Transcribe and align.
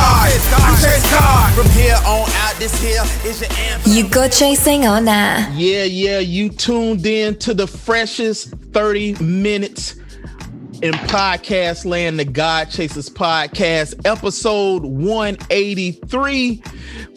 I 0.00 0.78
chase 0.82 1.10
God. 1.10 1.54
From 1.54 1.70
here 1.72 1.96
on 2.06 2.28
out, 2.30 2.54
this 2.58 2.80
here 2.80 3.02
is 3.28 3.40
your 3.40 3.50
anthem. 3.52 3.92
You 3.92 4.08
go 4.08 4.28
chasing 4.28 4.86
on 4.86 5.04
that. 5.06 5.52
Yeah, 5.54 5.84
yeah, 5.84 6.18
you 6.18 6.48
tuned 6.48 7.04
in 7.06 7.38
to 7.40 7.54
the 7.54 7.66
freshest 7.66 8.54
30 8.72 9.22
minutes 9.22 9.96
in 10.82 10.92
podcast 10.92 11.84
land, 11.84 12.20
the 12.20 12.24
God 12.24 12.70
Chasers 12.70 13.10
podcast, 13.10 14.00
episode 14.06 14.84
183. 14.84 16.62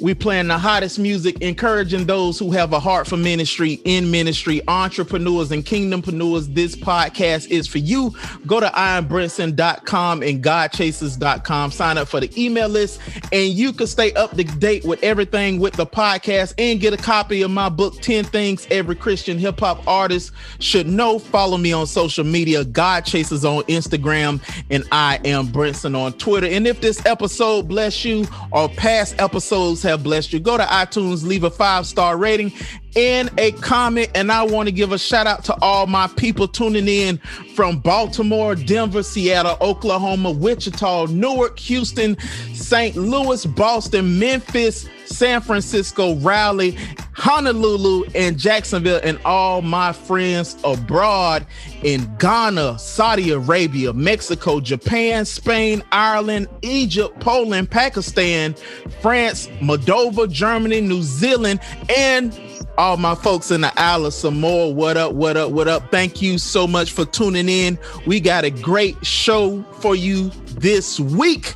We 0.01 0.15
playing 0.15 0.47
the 0.47 0.57
hottest 0.57 0.97
music, 0.97 1.39
encouraging 1.41 2.05
those 2.05 2.39
who 2.39 2.51
have 2.51 2.73
a 2.73 2.79
heart 2.79 3.05
for 3.05 3.17
ministry, 3.17 3.73
in 3.85 4.09
ministry, 4.09 4.61
entrepreneurs, 4.67 5.51
and 5.51 5.63
kingdompreneurs. 5.63 6.53
This 6.55 6.75
podcast 6.75 7.51
is 7.51 7.67
for 7.67 7.77
you. 7.77 8.15
Go 8.47 8.59
to 8.59 8.67
iambrinson.com 8.67 10.23
and 10.23 10.43
godchasers.com. 10.43 11.71
Sign 11.71 11.97
up 11.99 12.07
for 12.07 12.19
the 12.19 12.43
email 12.43 12.67
list, 12.67 12.99
and 13.31 13.53
you 13.53 13.73
can 13.73 13.85
stay 13.85 14.11
up 14.13 14.31
to 14.31 14.43
date 14.43 14.85
with 14.85 15.03
everything 15.03 15.59
with 15.59 15.73
the 15.73 15.85
podcast 15.85 16.55
and 16.57 16.79
get 16.79 16.93
a 16.93 16.97
copy 16.97 17.43
of 17.43 17.51
my 17.51 17.69
book, 17.69 18.01
10 18.01 18.25
Things 18.25 18.67
Every 18.71 18.95
Christian 18.95 19.37
Hip 19.37 19.59
Hop 19.59 19.87
Artist 19.87 20.31
Should 20.57 20.87
Know. 20.87 21.19
Follow 21.19 21.57
me 21.57 21.73
on 21.73 21.85
social 21.85 22.23
media, 22.23 22.65
God 22.65 23.05
Chasers 23.05 23.45
on 23.45 23.50
Instagram, 23.59 24.41
and 24.69 24.83
I 24.91 25.19
am 25.25 25.47
Brinson 25.47 25.97
on 25.97 26.13
Twitter. 26.13 26.47
And 26.47 26.67
if 26.67 26.81
this 26.81 27.05
episode 27.05 27.67
bless 27.67 28.03
you 28.03 28.25
or 28.51 28.69
past 28.69 29.15
episodes 29.19 29.83
have 29.83 30.03
blessed 30.03 30.33
you, 30.33 30.39
go 30.39 30.57
to 30.57 30.63
iTunes, 30.63 31.23
leave 31.23 31.43
a 31.43 31.51
five 31.51 31.85
star 31.85 32.17
rating 32.17 32.51
and 32.95 33.29
a 33.37 33.51
comment. 33.53 34.09
And 34.15 34.31
I 34.31 34.43
want 34.43 34.67
to 34.67 34.71
give 34.71 34.91
a 34.91 34.97
shout 34.97 35.27
out 35.27 35.43
to 35.45 35.55
all 35.61 35.87
my 35.87 36.07
people 36.07 36.47
tuning 36.47 36.87
in 36.87 37.17
from 37.55 37.79
Baltimore, 37.79 38.55
Denver, 38.55 39.03
Seattle, 39.03 39.57
Oklahoma, 39.61 40.31
Wichita, 40.31 41.05
Newark, 41.07 41.59
Houston, 41.59 42.17
St. 42.53 42.95
Louis, 42.95 43.45
Boston, 43.45 44.19
Memphis, 44.19 44.87
San 45.11 45.41
Francisco, 45.41 46.15
Raleigh, 46.15 46.77
Honolulu, 47.13 48.05
and 48.15 48.37
Jacksonville, 48.37 48.99
and 49.03 49.19
all 49.25 49.61
my 49.61 49.93
friends 49.93 50.57
abroad 50.63 51.45
in 51.83 52.11
Ghana, 52.17 52.79
Saudi 52.79 53.31
Arabia, 53.31 53.93
Mexico, 53.93 54.59
Japan, 54.59 55.25
Spain, 55.25 55.83
Ireland, 55.91 56.47
Egypt, 56.61 57.19
Poland, 57.19 57.69
Pakistan, 57.69 58.55
France, 59.01 59.47
Moldova, 59.59 60.31
Germany, 60.31 60.81
New 60.81 61.03
Zealand, 61.03 61.59
and 61.95 62.39
all 62.77 62.97
my 62.97 63.13
folks 63.13 63.51
in 63.51 63.61
the 63.61 63.79
Isle 63.79 64.07
of 64.07 64.13
Samoa. 64.13 64.69
What 64.69 64.97
up, 64.97 65.13
what 65.13 65.37
up, 65.37 65.51
what 65.51 65.67
up? 65.67 65.91
Thank 65.91 66.21
you 66.21 66.37
so 66.37 66.65
much 66.65 66.91
for 66.91 67.05
tuning 67.05 67.49
in. 67.49 67.77
We 68.07 68.19
got 68.19 68.45
a 68.45 68.49
great 68.49 69.05
show 69.05 69.61
for 69.81 69.95
you 69.95 70.29
this 70.55 70.99
week. 70.99 71.53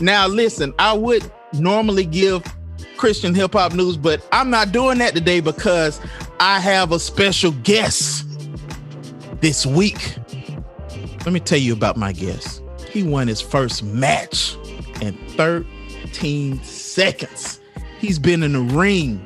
Now, 0.00 0.28
listen, 0.28 0.74
I 0.78 0.92
would 0.92 1.28
normally 1.52 2.04
give 2.04 2.44
Christian 2.98 3.34
hip 3.34 3.52
hop 3.52 3.72
news, 3.72 3.96
but 3.96 4.26
I'm 4.32 4.50
not 4.50 4.72
doing 4.72 4.98
that 4.98 5.14
today 5.14 5.40
because 5.40 6.00
I 6.40 6.60
have 6.60 6.92
a 6.92 6.98
special 6.98 7.52
guest 7.62 8.26
this 9.40 9.64
week. 9.64 10.16
Let 11.24 11.32
me 11.32 11.40
tell 11.40 11.58
you 11.58 11.72
about 11.72 11.96
my 11.96 12.12
guest. 12.12 12.62
He 12.90 13.02
won 13.04 13.28
his 13.28 13.40
first 13.40 13.84
match 13.84 14.56
in 15.00 15.16
13 15.36 16.62
seconds. 16.64 17.60
He's 18.00 18.18
been 18.18 18.42
in 18.42 18.52
the 18.52 18.60
ring 18.60 19.24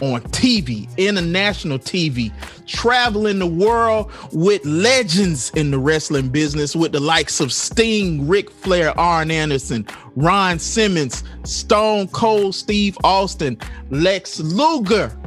on 0.00 0.20
TV, 0.22 0.88
international 0.96 1.78
TV, 1.78 2.32
traveling 2.68 3.38
the 3.38 3.46
world 3.46 4.12
with 4.32 4.64
legends 4.64 5.50
in 5.50 5.70
the 5.70 5.78
wrestling 5.78 6.28
business 6.28 6.76
with 6.76 6.92
the 6.92 7.00
likes 7.00 7.40
of 7.40 7.52
Sting, 7.52 8.28
Ric 8.28 8.50
Flair, 8.50 8.98
Arn 8.98 9.30
Anderson, 9.30 9.86
Ron 10.14 10.58
Simmons, 10.58 11.24
Stone 11.44 12.08
Cold 12.08 12.54
Steve 12.54 12.96
Austin, 13.02 13.58
Lex 13.90 14.38
Luger. 14.38 15.18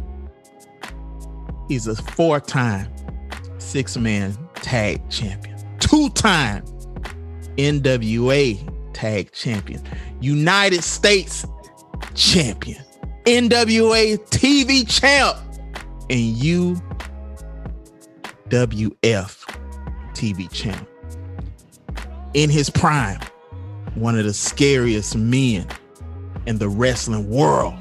He's 1.67 1.87
a 1.87 1.95
four-time 1.95 2.87
six-man 3.57 4.37
tag 4.55 5.09
champion, 5.09 5.57
two-time 5.79 6.63
NWA 7.57 8.93
tag 8.93 9.31
champion, 9.31 9.81
United 10.19 10.83
States 10.83 11.45
champion, 12.13 12.83
NWA 13.25 14.17
TV 14.29 14.87
champ, 14.87 15.37
and 16.09 16.43
UWF 18.51 19.45
TV 20.13 20.51
champ. 20.51 20.87
In 22.33 22.49
his 22.49 22.69
prime, 22.69 23.19
one 23.95 24.17
of 24.17 24.25
the 24.25 24.33
scariest 24.33 25.15
men 25.15 25.65
in 26.45 26.57
the 26.57 26.67
wrestling 26.67 27.29
world 27.29 27.75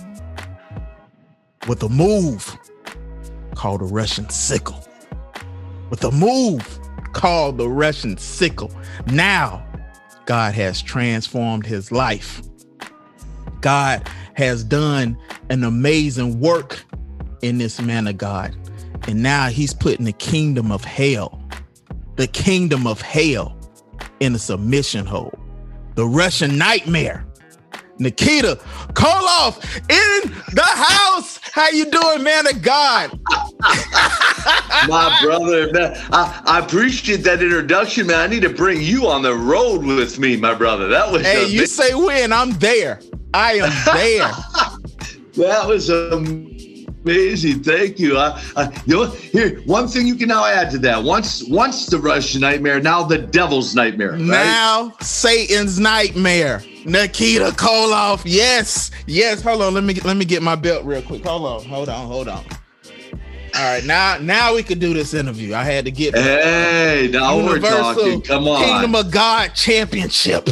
with 1.66 1.82
a 1.82 1.88
move 1.88 2.56
called 3.56 3.80
the 3.80 3.86
Russian 3.86 4.28
sickle. 4.30 4.86
With 5.90 6.04
a 6.04 6.12
move 6.12 6.78
called 7.14 7.58
the 7.58 7.68
Russian 7.68 8.16
sickle. 8.16 8.70
Now, 9.06 9.66
God 10.26 10.54
has 10.54 10.80
transformed 10.80 11.66
his 11.66 11.90
life. 11.90 12.42
God 13.60 14.08
has 14.34 14.62
done 14.62 15.18
an 15.48 15.64
amazing 15.64 16.38
work 16.38 16.84
in 17.42 17.58
this 17.58 17.80
man 17.80 18.06
of 18.06 18.18
God. 18.18 18.54
And 19.08 19.22
now 19.22 19.48
he's 19.48 19.74
putting 19.74 20.04
the 20.04 20.12
kingdom 20.12 20.70
of 20.70 20.84
hell, 20.84 21.42
the 22.16 22.26
kingdom 22.26 22.86
of 22.86 23.00
hell 23.00 23.56
in 24.20 24.34
a 24.34 24.38
submission 24.38 25.06
hold. 25.06 25.38
The 25.94 26.06
Russian 26.06 26.56
nightmare. 26.58 27.26
Nikita 28.00 28.58
Koloff 28.94 29.62
in 29.90 30.30
the 30.54 30.62
house. 30.62 31.38
How 31.52 31.68
you 31.68 31.84
doing, 31.90 32.22
man 32.22 32.46
of 32.46 32.62
God? 32.62 33.20
My 34.88 35.18
brother, 35.22 35.70
man, 35.72 35.94
I, 36.10 36.42
I 36.46 36.58
appreciate 36.60 37.18
that 37.24 37.42
introduction, 37.42 38.06
man. 38.06 38.20
I 38.20 38.26
need 38.26 38.40
to 38.42 38.48
bring 38.48 38.80
you 38.80 39.06
on 39.06 39.22
the 39.22 39.34
road 39.34 39.84
with 39.84 40.18
me, 40.18 40.36
my 40.36 40.54
brother. 40.54 40.88
That 40.88 41.12
was 41.12 41.22
Hey, 41.22 41.46
you 41.46 41.66
say 41.66 41.92
when? 41.94 42.32
I'm 42.32 42.52
there. 42.52 43.00
I 43.34 43.54
am 43.54 43.70
there. 43.94 44.32
that 45.46 45.68
was 45.68 45.90
amazing. 47.04 47.62
Thank 47.62 47.98
you. 47.98 48.16
I, 48.16 48.42
I, 48.56 48.82
you 48.86 48.96
know, 48.96 49.06
here, 49.06 49.60
one 49.60 49.88
thing 49.88 50.06
you 50.06 50.14
can 50.14 50.28
now 50.28 50.44
add 50.44 50.70
to 50.72 50.78
that. 50.78 51.02
Once, 51.02 51.44
once 51.48 51.86
the 51.86 51.98
Russian 51.98 52.40
nightmare, 52.40 52.80
now 52.80 53.02
the 53.02 53.18
devil's 53.18 53.74
nightmare. 53.74 54.12
Right? 54.12 54.20
Now 54.20 54.94
Satan's 55.00 55.78
nightmare. 55.78 56.62
Nikita 56.84 57.50
Koloff. 57.56 58.22
Yes. 58.24 58.90
Yes. 59.06 59.42
Hold 59.42 59.62
on. 59.62 59.74
Let 59.74 59.84
me 59.84 59.94
let 59.94 60.16
me 60.16 60.24
get 60.24 60.42
my 60.42 60.56
belt 60.56 60.84
real 60.84 61.02
quick. 61.02 61.24
Hold 61.24 61.46
on. 61.46 61.68
Hold 61.68 61.88
on. 61.88 62.06
Hold 62.06 62.28
on. 62.28 62.44
All 63.54 63.72
right. 63.72 63.84
Now 63.84 64.16
now 64.18 64.54
we 64.54 64.62
can 64.62 64.78
do 64.78 64.94
this 64.94 65.12
interview. 65.12 65.54
I 65.54 65.64
had 65.64 65.84
to 65.84 65.90
get 65.90 66.14
Hey, 66.14 67.10
now 67.12 67.36
we're 67.36 67.60
talking. 67.60 68.22
Come 68.22 68.48
on. 68.48 68.64
Kingdom 68.64 68.94
of 68.94 69.10
God 69.10 69.54
Championship. 69.54 70.48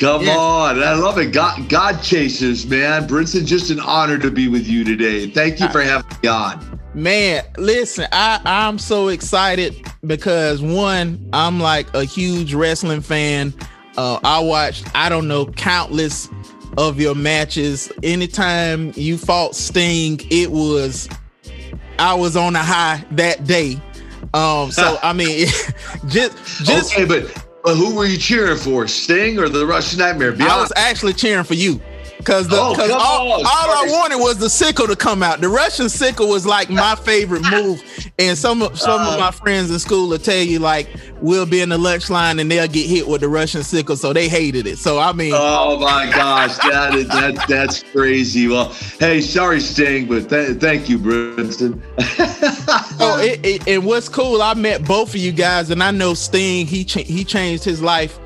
Come 0.00 0.22
Yes. 0.22 0.38
on. 0.38 0.82
I 0.82 0.94
love 0.94 1.18
it. 1.18 1.26
God, 1.32 1.68
God 1.68 2.02
chasers, 2.02 2.66
man. 2.66 3.06
Brinson, 3.06 3.44
just 3.44 3.70
an 3.70 3.80
honor 3.80 4.16
to 4.18 4.30
be 4.30 4.48
with 4.48 4.66
you 4.66 4.82
today. 4.82 5.28
Thank 5.28 5.60
you 5.60 5.68
for 5.68 5.82
having 5.82 6.06
me 6.22 6.28
on. 6.30 6.80
Man, 6.94 7.44
listen, 7.58 8.08
I 8.10 8.40
I'm 8.44 8.78
so 8.78 9.08
excited 9.08 9.76
because 10.06 10.62
one, 10.62 11.28
I'm 11.34 11.60
like 11.60 11.92
a 11.94 12.02
huge 12.02 12.54
wrestling 12.54 13.02
fan. 13.02 13.52
Uh, 13.98 14.18
I 14.24 14.40
watched, 14.40 14.86
I 14.94 15.10
don't 15.10 15.28
know, 15.28 15.44
countless 15.46 16.28
of 16.78 16.98
your 16.98 17.14
matches. 17.14 17.92
Anytime 18.02 18.92
you 18.96 19.18
fought 19.18 19.54
Sting, 19.54 20.18
it 20.30 20.50
was 20.50 21.08
I 21.98 22.14
was 22.14 22.36
on 22.36 22.56
a 22.56 22.62
high 22.62 23.04
that 23.12 23.44
day. 23.46 23.80
Um, 24.32 24.70
so 24.72 24.98
I 25.02 25.12
mean, 25.12 25.46
just 26.08 26.64
just 26.64 26.94
okay, 26.94 27.04
but, 27.04 27.39
but 27.62 27.76
who 27.76 27.94
were 27.94 28.06
you 28.06 28.18
cheering 28.18 28.56
for? 28.56 28.86
Sting 28.88 29.38
or 29.38 29.48
the 29.48 29.66
Russian 29.66 29.98
Nightmare? 29.98 30.32
Be 30.32 30.42
I 30.44 30.48
honest. 30.48 30.60
was 30.60 30.72
actually 30.76 31.12
cheering 31.14 31.44
for 31.44 31.54
you. 31.54 31.80
Cause 32.24 32.48
the 32.48 32.56
Oh, 32.56 32.74
cause 32.74 32.90
all, 32.90 33.32
all 33.32 33.42
I 33.44 33.86
wanted 33.88 34.16
was 34.18 34.38
the 34.38 34.50
sickle 34.50 34.86
to 34.86 34.96
come 34.96 35.22
out. 35.22 35.40
The 35.40 35.48
Russian 35.48 35.88
sickle 35.88 36.28
was 36.28 36.44
like 36.46 36.68
my 36.70 36.94
favorite 36.94 37.42
move. 37.50 37.82
And 38.18 38.36
some 38.36 38.62
of 38.62 38.78
some 38.78 39.00
Uh. 39.00 39.14
of 39.14 39.18
my 39.20 39.30
friends 39.30 39.70
in 39.70 39.78
school 39.78 40.08
will 40.08 40.18
tell 40.18 40.42
you 40.42 40.58
like 40.58 40.88
we'll 41.20 41.46
be 41.46 41.60
in 41.60 41.68
the 41.70 41.78
lunch 41.78 42.10
line 42.10 42.38
and 42.38 42.50
they'll 42.50 42.66
get 42.68 42.86
hit 42.86 43.08
with 43.08 43.20
the 43.22 43.28
Russian 43.28 43.62
sickle. 43.62 43.96
So 43.96 44.12
they 44.12 44.28
hated 44.28 44.66
it. 44.66 44.78
So 44.78 44.98
I 44.98 45.12
mean 45.12 45.32
Oh 45.34 45.78
my 45.78 46.10
gosh, 46.10 46.56
that 46.58 46.94
is 46.94 47.08
that 47.08 47.46
that's 47.48 47.82
crazy. 47.82 48.48
Well, 48.48 48.72
hey, 48.98 49.20
sorry, 49.20 49.60
Sting, 49.60 50.06
but 50.06 50.28
th- 50.28 50.58
thank 50.58 50.88
you, 50.88 50.98
Brinson. 50.98 51.80
Oh, 53.00 53.18
it, 53.22 53.44
it, 53.44 53.68
and 53.68 53.84
what's 53.84 54.08
cool, 54.08 54.42
I 54.42 54.54
met 54.54 54.84
both 54.84 55.10
of 55.10 55.16
you 55.16 55.32
guys, 55.32 55.70
and 55.70 55.82
I 55.82 55.90
know 55.90 56.14
Sting. 56.14 56.66
He 56.66 56.82
he 56.82 57.24
changed 57.24 57.64
his 57.64 57.80
life 57.82 58.18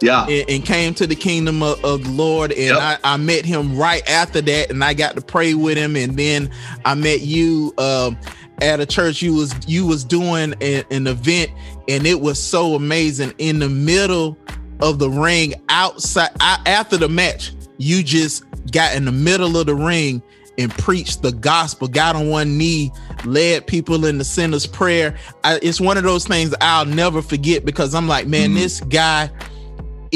yeah, 0.00 0.26
and, 0.26 0.48
and 0.50 0.64
came 0.64 0.94
to 0.94 1.06
the 1.06 1.14
kingdom 1.16 1.62
of, 1.62 1.82
of 1.84 2.04
the 2.04 2.10
Lord. 2.10 2.52
And 2.52 2.60
Yep. 2.60 2.78
I, 2.78 2.98
I 3.04 3.16
met 3.16 3.44
him 3.44 3.76
right 3.76 4.08
after 4.08 4.40
that, 4.42 4.70
and 4.70 4.82
I 4.84 4.94
got 4.94 5.14
to 5.16 5.22
pray 5.22 5.54
with 5.54 5.76
him. 5.76 5.96
And 5.96 6.16
then 6.16 6.50
I 6.84 6.94
met 6.94 7.20
you 7.20 7.72
um, 7.78 8.16
at 8.60 8.80
a 8.80 8.86
church. 8.86 9.22
You 9.22 9.34
was 9.34 9.54
you 9.66 9.86
was 9.86 10.04
doing 10.04 10.54
a- 10.60 10.84
an 10.90 11.06
event, 11.06 11.50
and 11.88 12.06
it 12.06 12.20
was 12.20 12.42
so 12.42 12.74
amazing. 12.74 13.32
In 13.38 13.58
the 13.58 13.68
middle 13.68 14.36
of 14.80 14.98
the 14.98 15.08
ring, 15.10 15.54
outside 15.68 16.30
I, 16.40 16.60
after 16.66 16.96
the 16.96 17.08
match, 17.08 17.52
you 17.78 18.02
just 18.02 18.44
got 18.72 18.94
in 18.96 19.04
the 19.04 19.12
middle 19.12 19.56
of 19.56 19.66
the 19.66 19.74
ring 19.74 20.22
and 20.58 20.70
preached 20.72 21.22
the 21.22 21.32
gospel. 21.32 21.88
Got 21.88 22.14
on 22.16 22.28
one 22.28 22.56
knee, 22.56 22.92
led 23.24 23.66
people 23.66 24.04
in 24.04 24.18
the 24.18 24.24
sinner's 24.24 24.66
prayer. 24.66 25.16
I, 25.42 25.58
it's 25.62 25.80
one 25.80 25.96
of 25.96 26.04
those 26.04 26.26
things 26.26 26.54
I'll 26.60 26.86
never 26.86 27.22
forget 27.22 27.64
because 27.64 27.94
I'm 27.94 28.06
like, 28.06 28.26
man, 28.28 28.54
this 28.54 28.80
guy 28.80 29.30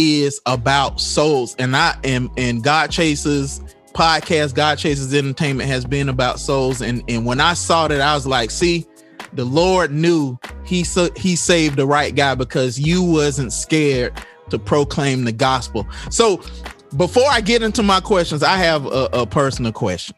is 0.00 0.40
about 0.46 1.00
souls 1.00 1.56
and 1.58 1.76
i 1.76 1.92
am 2.04 2.30
and 2.36 2.62
god 2.62 2.88
Chasers 2.90 3.60
podcast 3.92 4.54
god 4.54 4.78
Chasers 4.78 5.12
entertainment 5.12 5.68
has 5.68 5.84
been 5.84 6.08
about 6.08 6.38
souls 6.38 6.80
and 6.82 7.02
and 7.08 7.26
when 7.26 7.40
i 7.40 7.52
saw 7.54 7.88
that 7.88 8.00
i 8.00 8.14
was 8.14 8.26
like 8.26 8.50
see 8.52 8.86
the 9.32 9.44
lord 9.44 9.90
knew 9.90 10.38
he 10.64 10.84
sa- 10.84 11.08
he 11.16 11.34
saved 11.34 11.76
the 11.76 11.86
right 11.86 12.14
guy 12.14 12.36
because 12.36 12.78
you 12.78 13.02
wasn't 13.02 13.52
scared 13.52 14.12
to 14.50 14.58
proclaim 14.58 15.24
the 15.24 15.32
gospel 15.32 15.84
so 16.10 16.40
before 16.96 17.26
i 17.30 17.40
get 17.40 17.60
into 17.62 17.82
my 17.82 17.98
questions 18.00 18.42
i 18.44 18.56
have 18.56 18.86
a, 18.86 19.08
a 19.12 19.26
personal 19.26 19.72
question 19.72 20.14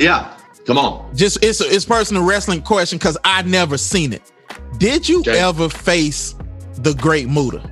yeah. 0.00 0.34
Come 0.64 0.78
on. 0.78 1.14
just 1.14 1.44
it's 1.44 1.60
a, 1.60 1.64
it's 1.66 1.84
personal 1.84 2.24
wrestling 2.24 2.62
question 2.62 2.96
because 2.96 3.18
i 3.24 3.42
never 3.42 3.76
seen 3.76 4.12
it 4.14 4.32
did 4.78 5.06
you 5.08 5.20
Okay. 5.20 5.38
ever 5.38 5.68
face 5.68 6.34
the 6.78 6.94
great 6.94 7.28
Muta 7.28 7.68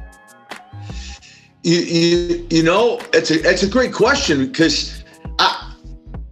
You, 1.62 1.78
you, 1.78 2.46
you 2.50 2.62
know, 2.62 3.00
it's 3.12 3.30
a 3.30 3.40
it's 3.48 3.62
a 3.62 3.68
great 3.68 3.92
question 3.92 4.46
because 4.46 5.04
I, 5.38 5.74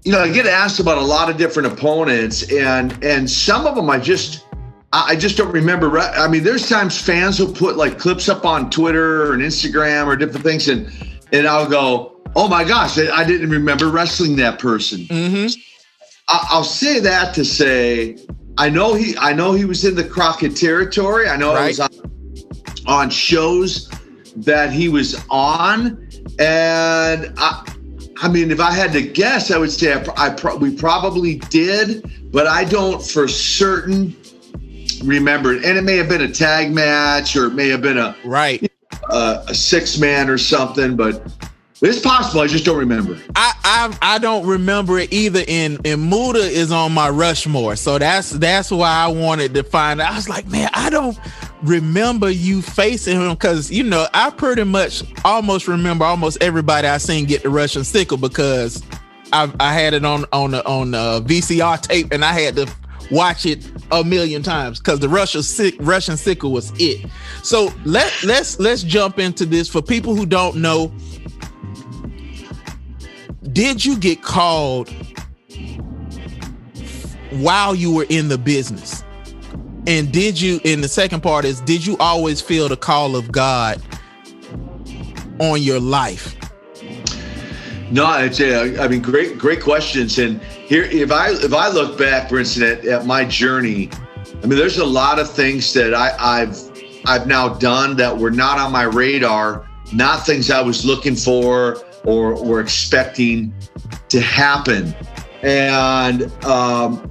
you 0.04 0.12
know, 0.12 0.20
I 0.20 0.32
get 0.32 0.46
asked 0.46 0.80
about 0.80 0.96
a 0.98 1.02
lot 1.02 1.28
of 1.28 1.36
different 1.36 1.70
opponents, 1.72 2.50
and 2.50 2.98
and 3.04 3.28
some 3.30 3.66
of 3.66 3.74
them 3.74 3.90
I 3.90 3.98
just 3.98 4.46
I 4.92 5.08
I 5.12 5.16
just 5.16 5.36
don't 5.36 5.52
remember. 5.52 5.88
re- 5.90 6.00
I 6.16 6.28
mean, 6.28 6.44
there's 6.44 6.68
times 6.68 6.98
fans 6.98 7.38
will 7.40 7.52
put 7.52 7.76
like 7.76 7.98
clips 7.98 8.28
up 8.28 8.46
on 8.46 8.70
Twitter 8.70 9.34
and 9.34 9.42
Instagram 9.42 10.06
or 10.06 10.16
different 10.16 10.44
things, 10.46 10.68
and 10.68 10.90
and 11.32 11.46
I'll 11.46 11.68
go, 11.68 12.22
oh 12.34 12.48
my 12.48 12.64
gosh, 12.64 12.98
I, 12.98 13.10
I 13.14 13.24
didn't 13.24 13.50
remember 13.50 13.88
wrestling 13.90 14.36
that 14.36 14.58
person. 14.58 15.00
mm-hmm 15.00 15.60
I- 16.30 16.46
I'll 16.50 16.64
say 16.64 17.00
that 17.00 17.34
to 17.34 17.44
say 17.44 18.16
I 18.56 18.70
know 18.70 18.94
he 18.94 19.14
I 19.18 19.32
know 19.34 19.52
he 19.52 19.64
was 19.66 19.84
in 19.84 19.94
the 19.94 20.04
Crockett 20.04 20.56
territory. 20.56 21.28
I 21.28 21.36
know 21.36 21.54
it 21.56 21.68
was 21.68 21.80
on, 21.80 21.90
on 22.86 23.10
shows 23.10 23.90
that 24.36 24.72
he 24.72 24.88
was 24.88 25.22
on, 25.30 26.08
and 26.38 27.32
I 27.36 27.74
I 28.20 28.28
mean 28.28 28.50
if 28.50 28.60
I 28.60 28.72
had 28.72 28.92
to 28.92 29.02
guess, 29.02 29.50
I 29.50 29.58
would 29.58 29.72
say 29.72 29.92
I, 29.92 30.04
I 30.16 30.30
pro- 30.30 30.56
we 30.56 30.74
probably 30.74 31.36
did, 31.36 32.32
but 32.32 32.46
I 32.46 32.64
don't 32.64 33.02
for 33.02 33.28
certain 33.28 34.16
remember 35.04 35.52
it. 35.54 35.64
And 35.64 35.78
it 35.78 35.82
may 35.82 35.96
have 35.96 36.08
been 36.08 36.22
a 36.22 36.32
tag 36.32 36.72
match, 36.72 37.36
or 37.36 37.46
it 37.46 37.54
may 37.54 37.68
have 37.68 37.82
been 37.82 37.98
a 37.98 38.16
right 38.24 38.70
a, 39.10 39.44
a 39.48 39.54
six 39.54 39.98
man 39.98 40.28
or 40.30 40.38
something, 40.38 40.96
but. 40.96 41.22
It's 41.80 42.00
possible. 42.00 42.40
I 42.40 42.48
just 42.48 42.64
don't 42.64 42.76
remember. 42.76 43.16
I, 43.36 43.52
I 43.62 43.98
I 44.02 44.18
don't 44.18 44.44
remember 44.44 44.98
it 44.98 45.12
either. 45.12 45.44
And 45.46 45.80
and 45.86 46.10
Muta 46.10 46.40
is 46.40 46.72
on 46.72 46.92
my 46.92 47.08
Rushmore, 47.08 47.76
so 47.76 47.98
that's 47.98 48.30
that's 48.30 48.72
why 48.72 48.90
I 48.90 49.06
wanted 49.06 49.54
to 49.54 49.62
find. 49.62 50.00
out. 50.00 50.10
I 50.10 50.16
was 50.16 50.28
like, 50.28 50.48
man, 50.48 50.70
I 50.74 50.90
don't 50.90 51.16
remember 51.62 52.30
you 52.30 52.62
facing 52.62 53.20
him 53.20 53.30
because 53.30 53.70
you 53.70 53.82
know 53.82 54.06
I 54.14 54.30
pretty 54.30 54.64
much 54.64 55.02
almost 55.24 55.68
remember 55.68 56.04
almost 56.04 56.38
everybody 56.40 56.86
I 56.86 56.98
seen 56.98 57.24
get 57.24 57.42
the 57.42 57.50
Russian 57.50 57.84
sickle 57.84 58.16
because 58.16 58.82
I 59.32 59.52
I 59.60 59.72
had 59.72 59.94
it 59.94 60.04
on 60.04 60.24
on 60.32 60.52
the 60.52 60.66
on 60.66 60.94
uh, 60.94 61.20
the 61.20 61.40
VCR 61.40 61.80
tape 61.80 62.12
and 62.12 62.24
I 62.24 62.32
had 62.32 62.56
to 62.56 62.72
watch 63.10 63.46
it 63.46 63.70
a 63.90 64.04
million 64.04 64.42
times 64.42 64.78
because 64.78 65.00
the 65.00 65.08
Russian 65.08 65.42
sick 65.42 65.74
Russian 65.80 66.16
sickle 66.16 66.52
was 66.52 66.72
it. 66.78 67.10
So 67.42 67.72
let 67.84 68.12
let's 68.22 68.58
let's 68.60 68.82
jump 68.82 69.18
into 69.18 69.46
this 69.46 69.68
for 69.68 69.82
people 69.82 70.14
who 70.14 70.26
don't 70.26 70.56
know 70.56 70.92
did 73.52 73.84
you 73.84 73.98
get 73.98 74.22
called 74.22 74.88
while 77.30 77.74
you 77.74 77.92
were 77.92 78.06
in 78.08 78.28
the 78.28 78.38
business? 78.38 79.02
And 79.88 80.12
did 80.12 80.38
you, 80.38 80.60
and 80.66 80.84
the 80.84 80.88
second 80.88 81.22
part 81.22 81.46
is, 81.46 81.62
did 81.62 81.84
you 81.84 81.96
always 81.96 82.42
feel 82.42 82.68
the 82.68 82.76
call 82.76 83.16
of 83.16 83.32
God 83.32 83.80
on 85.38 85.62
your 85.62 85.80
life? 85.80 86.36
No, 87.90 88.18
it's 88.18 88.38
a, 88.38 88.78
I 88.78 88.86
mean, 88.86 89.00
great, 89.00 89.38
great 89.38 89.62
questions. 89.62 90.18
And 90.18 90.42
here, 90.42 90.82
if 90.82 91.10
I 91.10 91.30
if 91.30 91.54
I 91.54 91.68
look 91.68 91.96
back, 91.96 92.28
for 92.28 92.38
instance, 92.38 92.80
at, 92.80 92.84
at 92.84 93.06
my 93.06 93.24
journey, 93.24 93.88
I 94.42 94.46
mean, 94.46 94.58
there's 94.58 94.76
a 94.76 94.84
lot 94.84 95.18
of 95.18 95.30
things 95.30 95.72
that 95.72 95.94
I, 95.94 96.14
I've 96.20 96.58
I've 97.06 97.26
now 97.26 97.48
done 97.54 97.96
that 97.96 98.14
were 98.14 98.30
not 98.30 98.58
on 98.58 98.70
my 98.70 98.82
radar, 98.82 99.66
not 99.90 100.26
things 100.26 100.50
I 100.50 100.60
was 100.60 100.84
looking 100.84 101.16
for 101.16 101.82
or 102.04 102.34
or 102.34 102.60
expecting 102.60 103.54
to 104.10 104.20
happen, 104.20 104.94
and 105.40 106.30
um, 106.44 107.10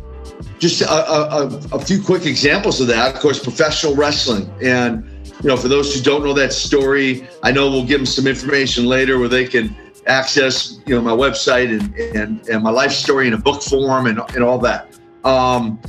just 0.59 0.81
a, 0.81 0.89
a, 0.91 1.47
a- 1.73 1.79
few 1.79 2.01
quick 2.01 2.25
examples 2.25 2.81
of 2.81 2.87
that. 2.87 3.15
Of 3.15 3.21
course, 3.21 3.39
professional 3.41 3.95
wrestling, 3.95 4.49
and 4.61 5.03
you 5.41 5.49
know, 5.49 5.57
for 5.57 5.67
those 5.67 5.93
who 5.93 6.01
don't 6.01 6.23
know 6.23 6.33
that 6.33 6.51
story, 6.53 7.27
I 7.43 7.51
know 7.51 7.69
we'll 7.69 7.85
give 7.85 7.99
them 7.99 8.05
some 8.05 8.27
information 8.27 8.85
later 8.85 9.19
where 9.19 9.27
they 9.27 9.45
can 9.45 9.75
access, 10.07 10.79
you 10.85 10.95
know, 10.95 11.01
my 11.01 11.11
website 11.11 11.77
and 11.79 11.93
and, 12.15 12.47
and 12.49 12.63
my 12.63 12.71
life 12.71 12.91
story 12.91 13.27
in 13.27 13.33
a 13.33 13.37
book 13.37 13.61
form 13.61 14.07
and, 14.07 14.19
and 14.35 14.43
all 14.43 14.57
that. 14.59 14.97
Um, 15.23 15.79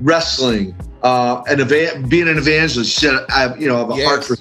wrestling, 0.00 0.74
uh, 1.02 1.42
and 1.48 1.60
eva- 1.60 2.02
being 2.08 2.28
an 2.28 2.38
evangelist, 2.38 3.02
you 3.02 3.08
said 3.10 3.24
I, 3.30 3.54
you 3.56 3.68
know, 3.68 3.76
I 3.76 3.80
have 3.80 3.90
a 3.90 4.04
heart 4.04 4.24
for. 4.24 4.36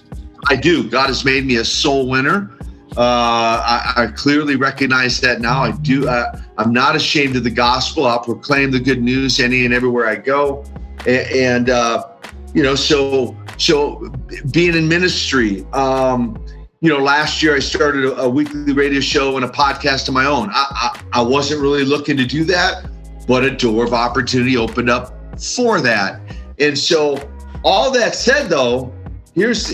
I 0.49 0.55
do. 0.55 0.89
God 0.89 1.07
has 1.07 1.25
made 1.25 1.45
me 1.45 1.57
a 1.57 1.65
soul 1.65 2.07
winner. 2.09 2.56
Uh, 2.97 3.61
I, 3.63 3.93
I 3.95 4.07
clearly 4.07 4.55
recognize 4.55 5.21
that 5.21 5.39
now. 5.39 5.61
I 5.63 5.71
do. 5.71 6.09
Uh, 6.09 6.41
I'm 6.57 6.73
not 6.73 6.95
ashamed 6.95 7.35
of 7.35 7.43
the 7.43 7.51
gospel. 7.51 8.07
I'll 8.07 8.19
proclaim 8.19 8.71
the 8.71 8.79
good 8.79 9.03
news 9.03 9.39
any 9.39 9.65
and 9.65 9.73
everywhere 9.73 10.07
I 10.07 10.15
go. 10.15 10.65
And, 11.05 11.69
uh, 11.69 12.07
you 12.55 12.63
know, 12.63 12.73
so 12.73 13.37
so 13.57 14.11
being 14.51 14.75
in 14.75 14.87
ministry. 14.87 15.65
Um, 15.73 16.43
you 16.81 16.89
know, 16.89 16.97
last 16.97 17.43
year 17.43 17.55
I 17.55 17.59
started 17.59 18.05
a, 18.05 18.21
a 18.21 18.29
weekly 18.29 18.73
radio 18.73 18.99
show 18.99 19.35
and 19.35 19.45
a 19.45 19.49
podcast 19.49 20.07
of 20.07 20.13
my 20.13 20.25
own. 20.25 20.49
I, 20.51 20.65
I 21.13 21.19
I 21.19 21.21
wasn't 21.21 21.61
really 21.61 21.83
looking 21.83 22.17
to 22.17 22.25
do 22.25 22.43
that, 22.45 22.85
but 23.27 23.43
a 23.43 23.51
door 23.51 23.85
of 23.85 23.93
opportunity 23.93 24.57
opened 24.57 24.89
up 24.89 25.39
for 25.39 25.81
that. 25.81 26.19
And 26.59 26.77
so, 26.77 27.29
all 27.63 27.91
that 27.91 28.15
said, 28.15 28.49
though, 28.49 28.93
here's 29.35 29.69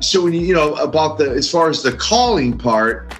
so 0.00 0.22
when 0.22 0.32
you 0.32 0.40
you 0.40 0.54
know 0.54 0.74
about 0.74 1.18
the 1.18 1.30
as 1.30 1.50
far 1.50 1.68
as 1.68 1.82
the 1.82 1.92
calling 1.92 2.56
part, 2.56 3.14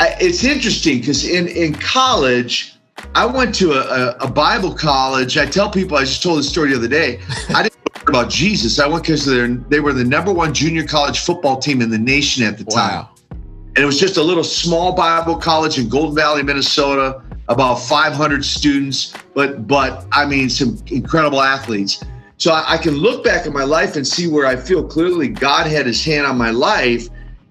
I- 0.00 0.16
it's 0.20 0.44
interesting 0.44 1.00
because 1.00 1.26
in 1.28 1.48
in 1.48 1.74
college, 1.74 2.74
I 3.14 3.26
went 3.26 3.54
to 3.56 3.72
a, 3.72 3.80
a, 3.80 4.16
a 4.26 4.30
Bible 4.30 4.74
college. 4.74 5.36
I 5.38 5.46
tell 5.46 5.70
people 5.70 5.96
I 5.96 6.00
just 6.04 6.22
told 6.22 6.38
the 6.38 6.42
story 6.42 6.70
the 6.70 6.76
other 6.76 6.88
day. 6.88 7.20
I 7.54 7.62
didn't 7.64 7.78
learn 7.96 8.08
about 8.08 8.30
Jesus. 8.30 8.78
I 8.78 8.86
went 8.86 9.02
because 9.04 9.24
they 9.24 9.80
were 9.80 9.92
the 9.92 10.04
number 10.04 10.32
one 10.32 10.54
junior 10.54 10.86
college 10.86 11.20
football 11.20 11.58
team 11.58 11.82
in 11.82 11.90
the 11.90 11.98
nation 11.98 12.44
at 12.44 12.58
the 12.58 12.64
time 12.64 13.06
and 13.76 13.82
it 13.82 13.86
was 13.86 13.98
just 13.98 14.16
a 14.16 14.22
little 14.22 14.44
small 14.44 14.92
Bible 14.92 15.36
college 15.36 15.78
in 15.78 15.88
Golden 15.88 16.14
Valley, 16.14 16.44
Minnesota, 16.44 17.20
about 17.48 17.74
500 17.76 18.44
students, 18.44 19.14
but 19.34 19.66
but 19.66 20.06
I 20.12 20.26
mean 20.26 20.48
some 20.48 20.78
incredible 20.86 21.40
athletes. 21.40 22.02
So 22.36 22.52
I, 22.52 22.74
I 22.74 22.78
can 22.78 22.96
look 22.96 23.24
back 23.24 23.46
at 23.46 23.52
my 23.52 23.64
life 23.64 23.96
and 23.96 24.06
see 24.06 24.26
where 24.26 24.46
I 24.46 24.56
feel 24.56 24.84
clearly 24.84 25.28
God 25.28 25.66
had 25.66 25.86
His 25.86 26.04
hand 26.04 26.26
on 26.26 26.36
my 26.36 26.50
life, 26.50 27.08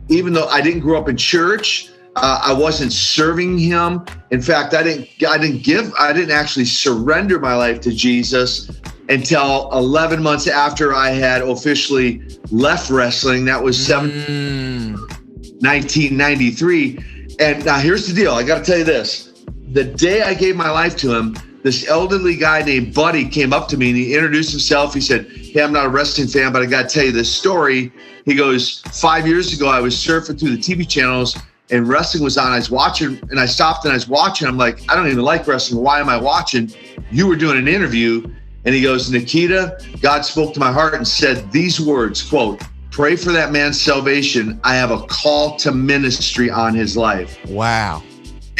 even 0.09 0.33
though 0.33 0.47
I 0.47 0.61
didn't 0.61 0.81
grow 0.81 0.99
up 0.99 1.09
in 1.09 1.17
church. 1.17 1.89
Uh, 2.15 2.41
I 2.43 2.53
wasn't 2.53 2.93
serving 2.93 3.57
Him. 3.57 4.05
In 4.29 4.41
fact, 4.41 4.73
I 4.73 4.83
didn't. 4.83 5.07
I 5.27 5.37
didn't 5.37 5.63
give. 5.63 5.93
I 5.97 6.13
didn't 6.13 6.31
actually 6.31 6.65
surrender 6.65 7.39
my 7.39 7.55
life 7.55 7.81
to 7.81 7.91
Jesus 7.91 8.69
until 9.09 9.69
11 9.71 10.21
months 10.21 10.47
after 10.47 10.93
I 10.93 11.09
had 11.09 11.41
officially 11.41 12.21
left 12.51 12.89
wrestling. 12.89 13.45
That 13.45 13.63
was 13.63 13.83
seven. 13.83 14.11
Mm, 14.11 15.23
1993 15.63 17.37
And 17.39 17.65
now 17.65 17.79
here's 17.79 18.05
the 18.07 18.13
deal. 18.13 18.33
I 18.33 18.43
got 18.43 18.59
to 18.59 18.65
tell 18.65 18.77
you 18.77 18.83
this. 18.83 19.45
The 19.71 19.85
day 19.85 20.21
I 20.21 20.33
gave 20.33 20.55
my 20.55 20.69
life 20.69 20.97
to 20.97 21.15
him, 21.15 21.35
this 21.63 21.87
elderly 21.87 22.35
guy 22.35 22.61
named 22.61 22.93
Buddy 22.93 23.27
came 23.27 23.53
up 23.53 23.67
to 23.69 23.77
me 23.77 23.89
and 23.89 23.97
he 23.97 24.13
introduced 24.13 24.51
himself. 24.51 24.93
He 24.93 25.01
said, 25.01 25.27
Hey, 25.27 25.63
I'm 25.63 25.73
not 25.73 25.85
a 25.85 25.89
wrestling 25.89 26.27
fan, 26.27 26.51
but 26.51 26.61
I 26.61 26.65
got 26.65 26.89
to 26.89 26.93
tell 26.93 27.05
you 27.05 27.11
this 27.11 27.33
story. 27.33 27.91
He 28.25 28.35
goes, 28.35 28.81
Five 28.91 29.25
years 29.25 29.53
ago, 29.53 29.69
I 29.69 29.79
was 29.79 29.95
surfing 29.95 30.39
through 30.39 30.55
the 30.55 30.61
TV 30.61 30.87
channels 30.87 31.37
and 31.71 31.87
wrestling 31.87 32.23
was 32.23 32.37
on. 32.37 32.51
I 32.51 32.57
was 32.57 32.69
watching 32.69 33.19
and 33.31 33.39
I 33.39 33.45
stopped 33.45 33.85
and 33.85 33.93
I 33.93 33.95
was 33.95 34.07
watching. 34.07 34.47
I'm 34.47 34.57
like, 34.57 34.81
I 34.91 34.95
don't 34.95 35.07
even 35.07 35.23
like 35.23 35.47
wrestling. 35.47 35.81
Why 35.81 35.99
am 35.99 36.09
I 36.09 36.17
watching? 36.17 36.71
You 37.11 37.27
were 37.27 37.37
doing 37.37 37.57
an 37.57 37.67
interview. 37.67 38.29
And 38.65 38.73
he 38.73 38.81
goes, 38.81 39.09
Nikita, 39.11 39.77
God 40.01 40.21
spoke 40.21 40.53
to 40.53 40.59
my 40.59 40.71
heart 40.71 40.93
and 40.93 41.05
said 41.05 41.51
these 41.51 41.81
words, 41.81 42.21
quote, 42.21 42.61
pray 42.91 43.15
for 43.15 43.31
that 43.33 43.51
man's 43.51 43.81
salvation. 43.81 44.59
I 44.63 44.75
have 44.75 44.91
a 44.91 45.01
call 45.01 45.57
to 45.57 45.71
ministry 45.73 46.49
on 46.49 46.73
his 46.73 46.95
life. 46.95 47.43
Wow. 47.47 48.03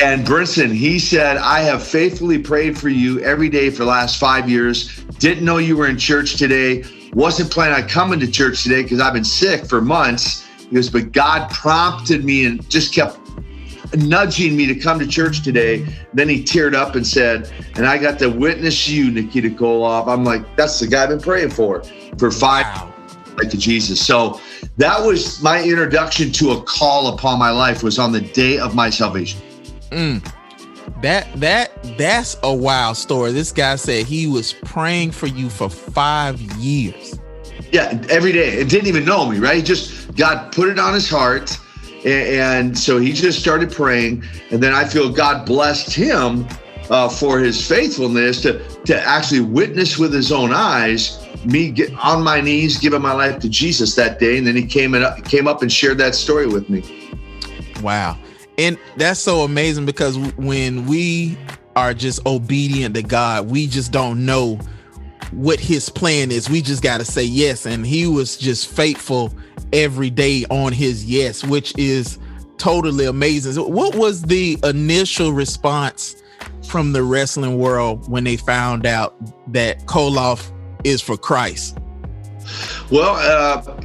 And 0.02 0.26
Brinson, 0.26 0.74
he 0.74 0.98
said, 0.98 1.38
I 1.38 1.60
have 1.62 1.84
faithfully 1.84 2.40
prayed 2.40 2.78
for 2.78 2.90
you 2.90 3.20
every 3.20 3.48
day 3.48 3.70
for 3.70 3.80
the 3.80 3.90
last 3.90 4.20
five 4.20 4.50
years. 4.50 5.04
Didn't 5.20 5.46
know 5.46 5.58
you 5.58 5.78
were 5.78 5.88
in 5.88 5.98
church 5.98 6.38
today. 6.38 6.84
Wasn't 7.14 7.52
planning 7.52 7.84
on 7.84 7.88
coming 7.88 8.20
to 8.20 8.28
church 8.28 8.64
today 8.64 8.82
because 8.82 9.00
I've 9.00 9.14
been 9.14 9.24
sick 9.24 9.66
for 9.66 9.82
months. 9.82 10.48
He 10.58 10.76
goes, 10.76 10.90
but 10.90 11.12
God 11.12 11.50
prompted 11.52 12.26
me 12.26 12.46
and 12.46 12.68
just 12.72 12.94
kept 12.94 13.20
nudging 13.96 14.58
me 14.58 14.66
to 14.66 14.74
come 14.76 14.98
to 14.98 15.06
church 15.06 15.44
today. 15.44 15.86
Then 16.12 16.28
he 16.28 16.44
teared 16.44 16.74
up 16.74 16.96
and 16.96 17.06
said, 17.06 17.52
and 17.76 17.86
I 17.86 18.00
got 18.00 18.18
to 18.20 18.30
witness 18.30 18.88
you, 18.88 19.12
Nikita 19.12 19.50
Koloff. 19.50 20.08
I'm 20.08 20.24
like, 20.24 20.56
that's 20.56 20.80
the 20.80 20.88
guy 20.88 21.04
I've 21.04 21.10
been 21.10 21.22
praying 21.22 21.52
for 21.52 21.84
for 22.18 22.32
five 22.32 22.66
wow. 22.66 22.94
like 23.38 23.52
to 23.52 23.58
Jesus. 23.58 24.04
So 24.04 24.42
that 24.78 25.06
was 25.06 25.42
my 25.44 25.62
introduction 25.62 26.32
to 26.34 26.52
a 26.52 26.64
call 26.64 27.14
upon 27.14 27.38
my 27.38 27.52
life 27.52 27.84
was 27.84 28.00
on 28.00 28.12
the 28.12 28.22
day 28.22 28.58
of 28.58 28.74
my 28.74 28.90
salvation. 28.90 29.40
Mm. 29.94 30.34
That 31.02 31.32
that 31.40 31.98
that's 31.98 32.38
a 32.44 32.54
wild 32.54 32.98
story. 32.98 33.32
This 33.32 33.52
guy 33.52 33.76
said 33.76 34.06
he 34.06 34.28
was 34.28 34.54
praying 34.54 35.12
for 35.12 35.28
you 35.28 35.50
for 35.50 35.70
five 35.70 36.42
years. 36.42 37.20
Yeah, 37.72 38.02
every 38.10 38.32
day. 38.32 38.54
It 38.54 38.70
didn't 38.70 38.88
even 38.88 39.06
know 39.06 39.30
me, 39.30 39.40
right? 39.40 39.58
He 39.58 39.62
just 39.62 40.16
God 40.16 40.52
put 40.52 40.70
it 40.70 40.80
on 40.80 40.94
his 40.94 41.10
heart. 41.10 41.58
And, 42.06 42.78
so 42.78 43.00
he 43.00 43.14
just 43.14 43.40
started 43.40 43.72
praying. 43.72 44.26
And 44.52 44.62
then 44.62 44.74
I 44.74 44.84
feel 44.84 45.10
God 45.10 45.46
blessed 45.46 45.94
him 45.94 46.46
uh, 46.90 47.08
for 47.08 47.40
his 47.40 47.66
faithfulness 47.66 48.42
to, 48.42 48.60
to 48.84 49.02
actually 49.08 49.40
witness 49.40 49.98
with 49.98 50.14
his 50.14 50.30
own 50.30 50.52
eyes 50.52 51.26
me 51.46 51.72
get 51.72 51.94
on 51.96 52.22
my 52.22 52.42
knees, 52.42 52.78
giving 52.78 53.02
my 53.02 53.14
life 53.14 53.40
to 53.40 53.48
Jesus 53.48 53.96
that 53.96 54.20
day. 54.20 54.38
And 54.38 54.46
then 54.46 54.58
he 54.58 54.66
came 54.66 54.96
and 54.96 55.26
came 55.26 55.48
up 55.48 55.62
and 55.62 55.72
shared 55.72 55.98
that 56.00 56.14
story 56.14 56.48
with 56.48 56.70
me. 56.70 56.84
Wow 57.82 58.18
and 58.58 58.78
that's 58.98 59.20
so 59.20 59.42
amazing 59.42 59.86
because 59.86 60.18
when 60.18 60.86
we 60.86 61.38
are 61.76 61.94
just 61.94 62.26
obedient 62.26 62.96
to 62.96 63.04
God, 63.04 63.50
we 63.50 63.68
just 63.68 63.92
don't 63.92 64.26
know 64.26 64.60
what 65.32 65.60
his 65.60 65.90
plan 65.90 66.32
is. 66.32 66.50
We 66.50 66.62
just 66.62 66.84
got 66.84 67.00
to 67.00 67.06
say 67.06 67.24
yes. 67.24 67.66
And 67.66 67.86
he 67.86 68.06
was 68.08 68.38
just 68.38 68.68
faithful 68.68 69.34
every 69.72 70.10
day 70.10 70.46
on 70.50 70.72
his 70.72 71.06
yes, 71.06 71.44
which 71.44 71.78
is 71.78 72.20
totally 72.58 73.06
amazing. 73.06 73.56
What 73.72 73.96
was 73.96 74.22
the 74.22 74.58
initial 74.64 75.34
response 75.34 76.22
from 76.68 76.94
the 76.94 77.04
wrestling 77.04 77.58
world 77.58 78.10
when 78.10 78.24
they 78.24 78.38
found 78.38 78.86
out 78.86 79.16
that 79.54 79.86
Koloff 79.86 80.52
is 80.84 81.02
for 81.02 81.18
Christ? 81.18 81.78
Well, 82.92 83.16
uh, 83.16 83.80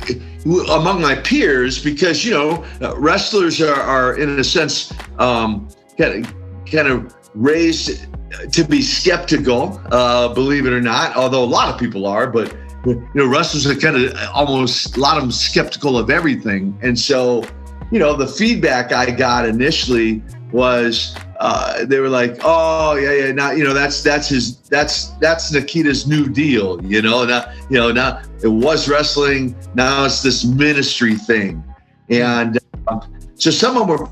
among 0.70 1.00
my 1.00 1.16
peers 1.16 1.82
because 1.82 2.24
you 2.24 2.32
know 2.32 2.64
wrestlers 2.96 3.60
are, 3.60 3.80
are 3.80 4.18
in 4.18 4.38
a 4.38 4.44
sense 4.44 4.92
um, 5.18 5.68
kind 5.96 6.24
of 6.24 6.34
kind 6.70 6.88
of 6.88 7.14
raised 7.34 8.06
to 8.52 8.64
be 8.64 8.82
skeptical, 8.82 9.80
uh, 9.90 10.32
believe 10.34 10.66
it 10.66 10.72
or 10.72 10.80
not. 10.80 11.16
Although 11.16 11.44
a 11.44 11.46
lot 11.46 11.72
of 11.72 11.80
people 11.80 12.06
are, 12.06 12.26
but 12.26 12.54
you 12.86 13.08
know 13.14 13.26
wrestlers 13.26 13.66
are 13.66 13.74
kind 13.74 13.96
of 13.96 14.16
almost 14.34 14.96
a 14.96 15.00
lot 15.00 15.16
of 15.16 15.22
them 15.22 15.32
skeptical 15.32 15.98
of 15.98 16.10
everything, 16.10 16.78
and 16.82 16.98
so 16.98 17.44
you 17.90 17.98
know 17.98 18.14
the 18.14 18.26
feedback 18.26 18.92
I 18.92 19.10
got 19.10 19.48
initially 19.48 20.22
was 20.52 21.14
uh, 21.38 21.84
they 21.84 22.00
were 22.00 22.08
like, 22.08 22.38
"Oh 22.42 22.94
yeah, 22.96 23.12
yeah, 23.12 23.32
now 23.32 23.52
you 23.52 23.64
know 23.64 23.72
that's 23.72 24.02
that's 24.02 24.28
his 24.28 24.58
that's 24.62 25.10
that's 25.20 25.52
Nikita's 25.52 26.06
new 26.06 26.28
deal." 26.28 26.84
You 26.84 27.00
know, 27.00 27.24
now 27.24 27.52
you 27.70 27.78
know 27.78 27.92
now 27.92 28.22
it 28.42 28.48
was 28.48 28.88
wrestling, 28.88 29.56
now 29.74 30.04
it's 30.04 30.22
this 30.22 30.44
ministry 30.44 31.14
thing, 31.14 31.62
and 32.08 32.58
uh, 32.88 33.00
so 33.36 33.50
some 33.50 33.76
of 33.76 33.86
them 33.86 33.98
were 33.98 34.08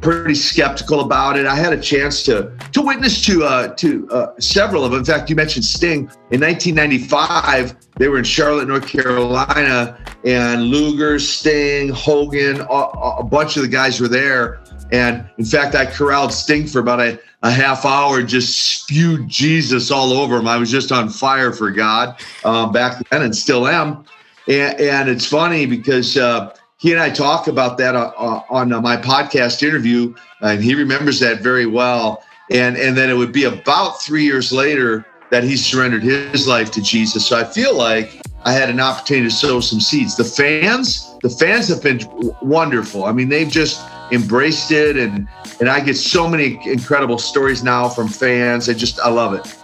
pretty 0.00 0.34
skeptical 0.34 1.00
about 1.00 1.38
it. 1.38 1.46
I 1.46 1.54
had 1.54 1.72
a 1.72 1.80
chance 1.80 2.24
to 2.24 2.52
to 2.72 2.82
witness 2.82 3.24
to 3.26 3.44
uh, 3.44 3.68
to 3.74 4.08
uh, 4.10 4.32
several 4.40 4.84
of 4.84 4.90
them. 4.90 5.00
In 5.00 5.04
fact, 5.04 5.30
you 5.30 5.36
mentioned 5.36 5.64
Sting 5.64 6.10
in 6.30 6.40
1995. 6.40 7.76
They 7.96 8.08
were 8.08 8.18
in 8.18 8.24
Charlotte, 8.24 8.66
North 8.66 8.88
Carolina, 8.88 9.98
and 10.24 10.64
Luger, 10.64 11.20
Sting, 11.20 11.90
Hogan, 11.90 12.60
a, 12.60 12.74
a 13.20 13.24
bunch 13.24 13.56
of 13.56 13.62
the 13.62 13.68
guys 13.68 14.00
were 14.00 14.08
there 14.08 14.60
and 14.92 15.28
in 15.38 15.44
fact, 15.44 15.74
I 15.74 15.86
corralled 15.86 16.32
Sting 16.32 16.66
for 16.66 16.78
about 16.78 17.00
a, 17.00 17.18
a 17.42 17.50
half 17.50 17.84
hour, 17.84 18.22
just 18.22 18.80
spewed 18.80 19.28
Jesus 19.28 19.90
all 19.90 20.12
over 20.12 20.36
him. 20.36 20.46
I 20.46 20.56
was 20.56 20.70
just 20.70 20.92
on 20.92 21.08
fire 21.08 21.52
for 21.52 21.70
God 21.70 22.20
um, 22.44 22.72
back 22.72 23.08
then 23.10 23.22
and 23.22 23.34
still 23.34 23.66
am. 23.66 24.04
And, 24.48 24.80
and 24.80 25.08
it's 25.08 25.26
funny 25.26 25.66
because 25.66 26.16
uh, 26.16 26.54
he 26.78 26.92
and 26.92 27.00
I 27.00 27.10
talk 27.10 27.48
about 27.48 27.78
that 27.78 27.94
uh, 27.94 28.12
uh 28.16 28.42
on 28.48 28.72
uh, 28.72 28.80
my 28.80 28.96
podcast 28.96 29.62
interview, 29.62 30.14
and 30.40 30.62
he 30.62 30.74
remembers 30.74 31.20
that 31.20 31.40
very 31.40 31.66
well. 31.66 32.22
And, 32.50 32.76
and 32.76 32.96
then 32.96 33.10
it 33.10 33.14
would 33.14 33.32
be 33.32 33.44
about 33.44 34.00
three 34.00 34.24
years 34.24 34.52
later 34.52 35.04
that 35.30 35.42
he 35.42 35.56
surrendered 35.56 36.04
his 36.04 36.46
life 36.46 36.70
to 36.72 36.80
Jesus. 36.80 37.26
So 37.26 37.36
I 37.36 37.42
feel 37.42 37.76
like 37.76 38.22
I 38.44 38.52
had 38.52 38.70
an 38.70 38.78
opportunity 38.78 39.28
to 39.28 39.34
sow 39.34 39.58
some 39.58 39.80
seeds. 39.80 40.16
The 40.16 40.22
fans, 40.22 41.12
the 41.22 41.30
fans 41.30 41.66
have 41.66 41.82
been 41.82 42.00
wonderful. 42.40 43.04
I 43.04 43.10
mean, 43.10 43.28
they've 43.28 43.50
just 43.50 43.84
embraced 44.12 44.70
it 44.70 44.96
and 44.96 45.28
and 45.60 45.68
I 45.68 45.80
get 45.80 45.94
so 45.96 46.28
many 46.28 46.60
incredible 46.66 47.18
stories 47.18 47.62
now 47.62 47.88
from 47.88 48.08
fans. 48.08 48.68
I 48.68 48.74
just 48.74 49.00
I 49.00 49.10
love 49.10 49.34
it. 49.34 49.56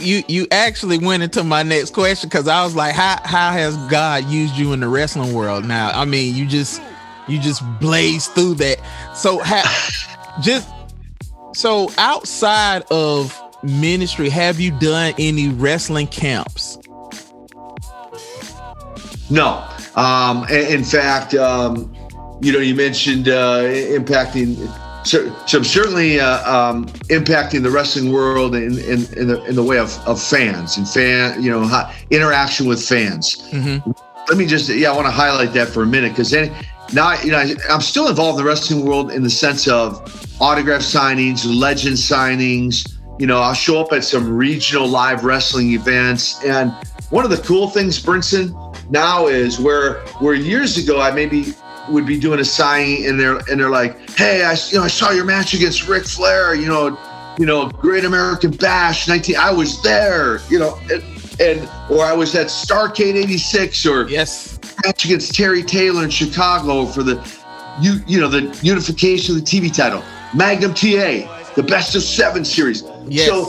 You 0.00 0.22
you 0.28 0.46
actually 0.50 0.98
went 0.98 1.22
into 1.22 1.44
my 1.44 1.62
next 1.62 1.92
question 1.92 2.28
because 2.28 2.48
I 2.48 2.64
was 2.64 2.74
like, 2.74 2.94
how 2.94 3.18
how 3.24 3.52
has 3.52 3.76
God 3.88 4.24
used 4.24 4.56
you 4.56 4.72
in 4.72 4.80
the 4.80 4.88
wrestling 4.88 5.34
world? 5.34 5.64
Now, 5.64 5.90
I 5.90 6.04
mean, 6.04 6.34
you 6.34 6.46
just 6.46 6.80
you 7.28 7.38
just 7.38 7.62
blaze 7.80 8.26
through 8.28 8.54
that. 8.54 8.78
So 9.14 9.38
ha- 9.42 10.38
just 10.42 10.68
so 11.52 11.90
outside 11.98 12.82
of 12.90 13.38
ministry, 13.62 14.30
have 14.30 14.58
you 14.60 14.70
done 14.78 15.14
any 15.18 15.48
wrestling 15.48 16.06
camps? 16.06 16.78
No. 19.28 19.66
Um, 19.96 20.44
in 20.48 20.84
fact, 20.84 21.34
um, 21.34 21.94
you 22.40 22.52
know, 22.52 22.58
you 22.58 22.74
mentioned 22.74 23.28
uh, 23.28 23.62
impacting. 23.62 24.56
So, 25.04 25.34
so 25.46 25.62
certainly 25.62 26.20
uh, 26.20 26.52
um, 26.52 26.86
impacting 27.08 27.62
the 27.62 27.70
wrestling 27.70 28.12
world 28.12 28.54
in, 28.54 28.78
in, 28.78 29.06
in, 29.14 29.28
the, 29.28 29.42
in 29.48 29.54
the 29.54 29.62
way 29.62 29.78
of, 29.78 29.98
of 30.06 30.22
fans 30.22 30.76
and 30.76 30.86
fan, 30.86 31.42
you 31.42 31.50
know, 31.50 31.90
interaction 32.10 32.66
with 32.66 32.86
fans. 32.86 33.36
Mm-hmm. 33.50 33.90
Let 34.28 34.36
me 34.36 34.44
just, 34.44 34.68
yeah, 34.68 34.92
I 34.92 34.94
want 34.94 35.06
to 35.06 35.12
highlight 35.12 35.54
that 35.54 35.68
for 35.68 35.82
a 35.82 35.86
minute 35.86 36.10
because 36.10 36.30
then 36.30 36.54
now, 36.92 37.20
you 37.22 37.30
know, 37.30 37.38
I'm 37.70 37.80
still 37.80 38.08
involved 38.08 38.38
in 38.38 38.44
the 38.44 38.48
wrestling 38.48 38.84
world 38.84 39.10
in 39.10 39.22
the 39.22 39.30
sense 39.30 39.68
of 39.68 40.02
autograph 40.40 40.82
signings, 40.82 41.46
legend 41.46 41.96
signings. 41.96 42.98
You 43.18 43.26
know, 43.26 43.38
I'll 43.38 43.54
show 43.54 43.80
up 43.80 43.92
at 43.92 44.04
some 44.04 44.30
regional 44.30 44.88
live 44.88 45.24
wrestling 45.24 45.72
events. 45.72 46.42
And 46.44 46.72
one 47.10 47.24
of 47.24 47.30
the 47.30 47.38
cool 47.38 47.68
things, 47.68 48.02
Brinson, 48.02 48.54
now 48.90 49.26
is 49.28 49.60
where 49.60 50.00
where 50.18 50.34
years 50.34 50.76
ago 50.78 51.00
I 51.00 51.10
maybe 51.10 51.54
would 51.90 52.06
be 52.06 52.18
doing 52.18 52.40
a 52.40 52.44
signing 52.44 53.06
and 53.06 53.18
they're 53.18 53.38
and 53.50 53.60
they're 53.60 53.70
like, 53.70 54.10
hey, 54.10 54.44
I 54.44 54.56
you 54.70 54.78
know 54.78 54.84
I 54.84 54.88
saw 54.88 55.10
your 55.10 55.24
match 55.24 55.54
against 55.54 55.88
Ric 55.88 56.04
Flair, 56.04 56.54
you 56.54 56.66
know, 56.66 56.98
you 57.38 57.46
know, 57.46 57.68
Great 57.68 58.04
American 58.04 58.50
Bash 58.50 59.08
19. 59.08 59.36
I 59.36 59.50
was 59.52 59.82
there, 59.82 60.40
you 60.48 60.58
know, 60.58 60.78
and, 60.90 61.02
and 61.40 61.68
or 61.90 62.04
I 62.04 62.12
was 62.12 62.34
at 62.34 62.46
Starcade 62.48 63.14
86 63.14 63.86
or 63.86 64.08
yes 64.08 64.58
match 64.84 65.04
against 65.04 65.34
Terry 65.34 65.62
Taylor 65.62 66.04
in 66.04 66.10
Chicago 66.10 66.86
for 66.86 67.02
the 67.02 67.14
you 67.80 68.00
you 68.06 68.20
know 68.20 68.28
the 68.28 68.58
unification 68.62 69.36
of 69.36 69.44
the 69.44 69.46
TV 69.46 69.74
title, 69.74 70.02
Magnum 70.34 70.74
TA, 70.74 71.52
the 71.54 71.62
best 71.62 71.94
of 71.94 72.02
seven 72.02 72.44
series. 72.44 72.84
Yes. 73.06 73.28
So 73.28 73.44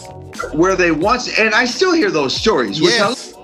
where 0.54 0.76
they 0.76 0.92
once 0.92 1.38
and 1.40 1.54
I 1.54 1.66
still 1.66 1.94
hear 1.94 2.12
those 2.12 2.36
stories, 2.36 2.82
which 2.82 2.92
yes. 2.92 3.36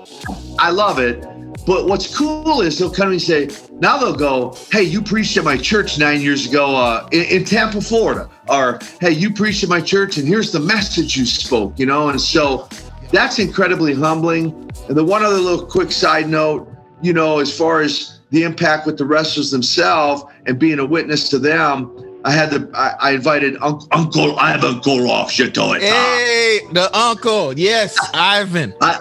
I, 0.58 0.68
I 0.68 0.70
love 0.70 0.98
it. 0.98 1.24
But 1.68 1.86
what's 1.86 2.16
cool 2.16 2.62
is 2.62 2.78
they'll 2.78 2.90
come 2.90 3.10
and 3.10 3.20
say, 3.20 3.50
now 3.72 3.98
they'll 3.98 4.16
go, 4.16 4.56
hey, 4.72 4.84
you 4.84 5.02
preached 5.02 5.36
at 5.36 5.44
my 5.44 5.58
church 5.58 5.98
nine 5.98 6.22
years 6.22 6.46
ago 6.46 6.74
uh, 6.74 7.06
in, 7.12 7.24
in, 7.24 7.44
Tampa, 7.44 7.82
Florida. 7.82 8.30
Or, 8.48 8.78
hey, 9.02 9.10
you 9.10 9.30
preached 9.30 9.62
at 9.64 9.68
my 9.68 9.82
church 9.82 10.16
and 10.16 10.26
here's 10.26 10.50
the 10.50 10.60
message 10.60 11.14
you 11.14 11.26
spoke, 11.26 11.78
you 11.78 11.84
know? 11.84 12.08
And 12.08 12.18
so 12.18 12.70
that's 13.12 13.38
incredibly 13.38 13.92
humbling. 13.92 14.70
And 14.88 14.96
the 14.96 15.04
one 15.04 15.22
other 15.22 15.36
little 15.36 15.66
quick 15.66 15.92
side 15.92 16.30
note, 16.30 16.72
you 17.02 17.12
know, 17.12 17.38
as 17.38 17.54
far 17.54 17.82
as 17.82 18.18
the 18.30 18.44
impact 18.44 18.86
with 18.86 18.96
the 18.96 19.04
wrestlers 19.04 19.50
themselves 19.50 20.24
and 20.46 20.58
being 20.58 20.78
a 20.78 20.86
witness 20.86 21.28
to 21.28 21.38
them, 21.38 22.08
I 22.24 22.32
had 22.32 22.50
the 22.50 22.70
I, 22.74 23.10
I 23.10 23.10
invited 23.12 23.56
Uncle 23.60 23.86
Uncle 23.92 24.38
Ivan 24.38 24.80
Koloff 24.80 25.26
Shatoy. 25.26 25.80
Hey, 25.80 26.60
the 26.72 26.90
uncle. 26.96 27.56
Yes, 27.56 27.96
Ivan. 28.12 28.74
I 28.80 28.98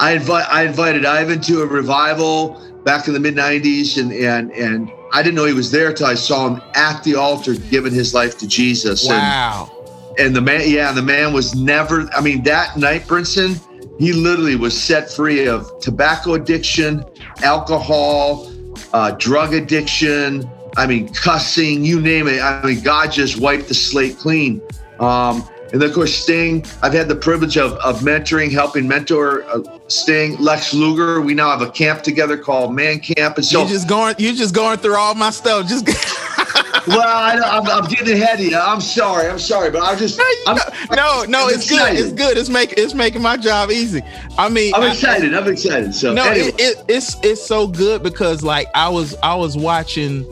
I 0.00 0.12
invite 0.12 0.46
I 0.48 0.64
invited 0.64 1.04
Ivan 1.04 1.40
to 1.42 1.62
a 1.62 1.66
revival 1.66 2.60
back 2.84 3.08
in 3.08 3.14
the 3.14 3.20
mid 3.20 3.34
'90s, 3.34 4.00
and 4.00 4.12
and 4.12 4.52
and 4.52 4.90
I 5.12 5.22
didn't 5.22 5.36
know 5.36 5.44
he 5.44 5.52
was 5.52 5.70
there 5.70 5.92
till 5.92 6.06
I 6.06 6.14
saw 6.14 6.48
him 6.48 6.62
at 6.74 7.02
the 7.02 7.14
altar 7.14 7.54
giving 7.54 7.92
his 7.92 8.14
life 8.14 8.38
to 8.38 8.46
Jesus. 8.46 9.06
Wow. 9.08 9.70
And, 10.18 10.26
and 10.26 10.36
the 10.36 10.40
man, 10.40 10.62
yeah, 10.64 10.92
the 10.92 11.02
man 11.02 11.32
was 11.32 11.54
never. 11.54 12.08
I 12.14 12.20
mean, 12.20 12.42
that 12.44 12.76
night, 12.76 13.02
Brinson, 13.02 13.60
he 13.98 14.12
literally 14.12 14.56
was 14.56 14.80
set 14.80 15.10
free 15.10 15.46
of 15.46 15.80
tobacco 15.80 16.34
addiction, 16.34 17.04
alcohol, 17.42 18.52
uh, 18.92 19.12
drug 19.12 19.54
addiction. 19.54 20.48
I 20.76 20.86
mean, 20.86 21.12
cussing, 21.12 21.84
you 21.84 22.00
name 22.00 22.28
it. 22.28 22.40
I 22.40 22.62
mean, 22.64 22.80
God 22.82 23.10
just 23.10 23.40
wiped 23.40 23.68
the 23.68 23.74
slate 23.74 24.16
clean. 24.18 24.60
Um, 25.00 25.48
and 25.72 25.82
then, 25.82 25.88
of 25.88 25.94
course, 25.94 26.14
Sting, 26.14 26.64
I've 26.82 26.94
had 26.94 27.08
the 27.08 27.16
privilege 27.16 27.58
of, 27.58 27.72
of 27.74 28.00
mentoring, 28.00 28.50
helping 28.50 28.88
mentor 28.88 29.44
uh, 29.44 29.60
Sting, 29.88 30.36
Lex 30.38 30.72
Luger. 30.72 31.20
We 31.20 31.34
now 31.34 31.50
have 31.50 31.60
a 31.60 31.70
camp 31.70 32.02
together 32.02 32.38
called 32.38 32.74
Man 32.74 33.00
Camp. 33.00 33.36
And 33.36 33.44
so, 33.44 33.62
you 33.62 33.68
just 33.68 33.88
going, 33.88 34.14
you're 34.18 34.34
just 34.34 34.54
going 34.54 34.78
through 34.78 34.96
all 34.96 35.14
my 35.14 35.30
stuff. 35.30 35.68
Just 35.68 35.86
well, 36.86 37.02
I, 37.02 37.34
am 37.34 37.66
I'm 37.66 37.88
getting 37.90 38.14
ahead 38.14 38.40
of 38.40 38.46
you. 38.46 38.56
I'm 38.56 38.80
sorry. 38.80 39.28
I'm 39.28 39.38
sorry, 39.38 39.70
but 39.70 39.82
I'm 39.82 39.98
just. 39.98 40.20
I'm, 40.46 40.56
no, 40.90 41.24
no, 41.28 41.46
I'm 41.46 41.54
it's 41.54 41.68
good. 41.68 41.94
It's 41.94 42.12
good. 42.12 42.38
It's 42.38 42.48
making 42.48 42.82
it's 42.82 42.94
making 42.94 43.22
my 43.22 43.36
job 43.36 43.70
easy. 43.70 44.02
I 44.38 44.48
mean, 44.48 44.74
I'm 44.74 44.90
excited. 44.90 45.34
I, 45.34 45.38
am 45.38 45.48
excited. 45.48 45.94
So 45.94 46.14
no, 46.14 46.24
anyway. 46.24 46.48
it, 46.48 46.60
it, 46.60 46.84
it's 46.88 47.16
it's 47.22 47.44
so 47.44 47.66
good 47.66 48.02
because 48.02 48.42
like 48.42 48.68
I 48.74 48.88
was 48.88 49.14
I 49.22 49.34
was 49.34 49.56
watching 49.56 50.24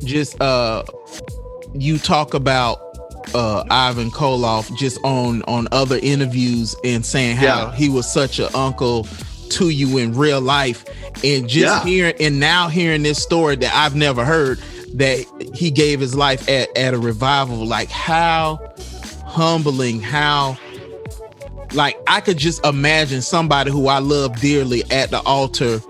just 0.00 0.40
uh 0.40 0.82
you 1.74 1.98
talk 1.98 2.34
about 2.34 2.87
uh 3.34 3.64
Ivan 3.70 4.10
Koloff 4.10 4.74
just 4.76 4.98
on 5.04 5.42
on 5.42 5.68
other 5.72 5.98
interviews 6.02 6.74
and 6.84 7.04
saying 7.04 7.36
how 7.36 7.44
Yeah. 7.44 7.74
he 7.74 7.88
was 7.88 8.10
such 8.10 8.38
an 8.38 8.48
uncle 8.54 9.06
to 9.50 9.70
you 9.70 9.98
in 9.98 10.12
real 10.14 10.40
life 10.40 10.84
and 11.24 11.48
just 11.48 11.54
Yeah. 11.56 11.84
hearing 11.84 12.14
and 12.20 12.38
now 12.40 12.68
hearing 12.68 13.02
this 13.02 13.22
story 13.22 13.56
that 13.56 13.74
I've 13.74 13.94
never 13.96 14.24
heard 14.24 14.58
that 14.94 15.24
he 15.54 15.70
gave 15.70 16.00
his 16.00 16.14
life 16.14 16.48
at, 16.48 16.74
at 16.76 16.94
a 16.94 16.98
revival 16.98 17.64
like 17.66 17.90
how 17.90 18.58
humbling 19.24 20.00
how 20.00 20.56
like 21.74 21.96
I 22.06 22.20
could 22.20 22.38
just 22.38 22.64
imagine 22.64 23.20
somebody 23.22 23.70
who 23.70 23.88
I 23.88 23.98
love 23.98 24.40
dearly 24.40 24.82
at 24.90 25.10
the 25.10 25.20
altar 25.20 25.80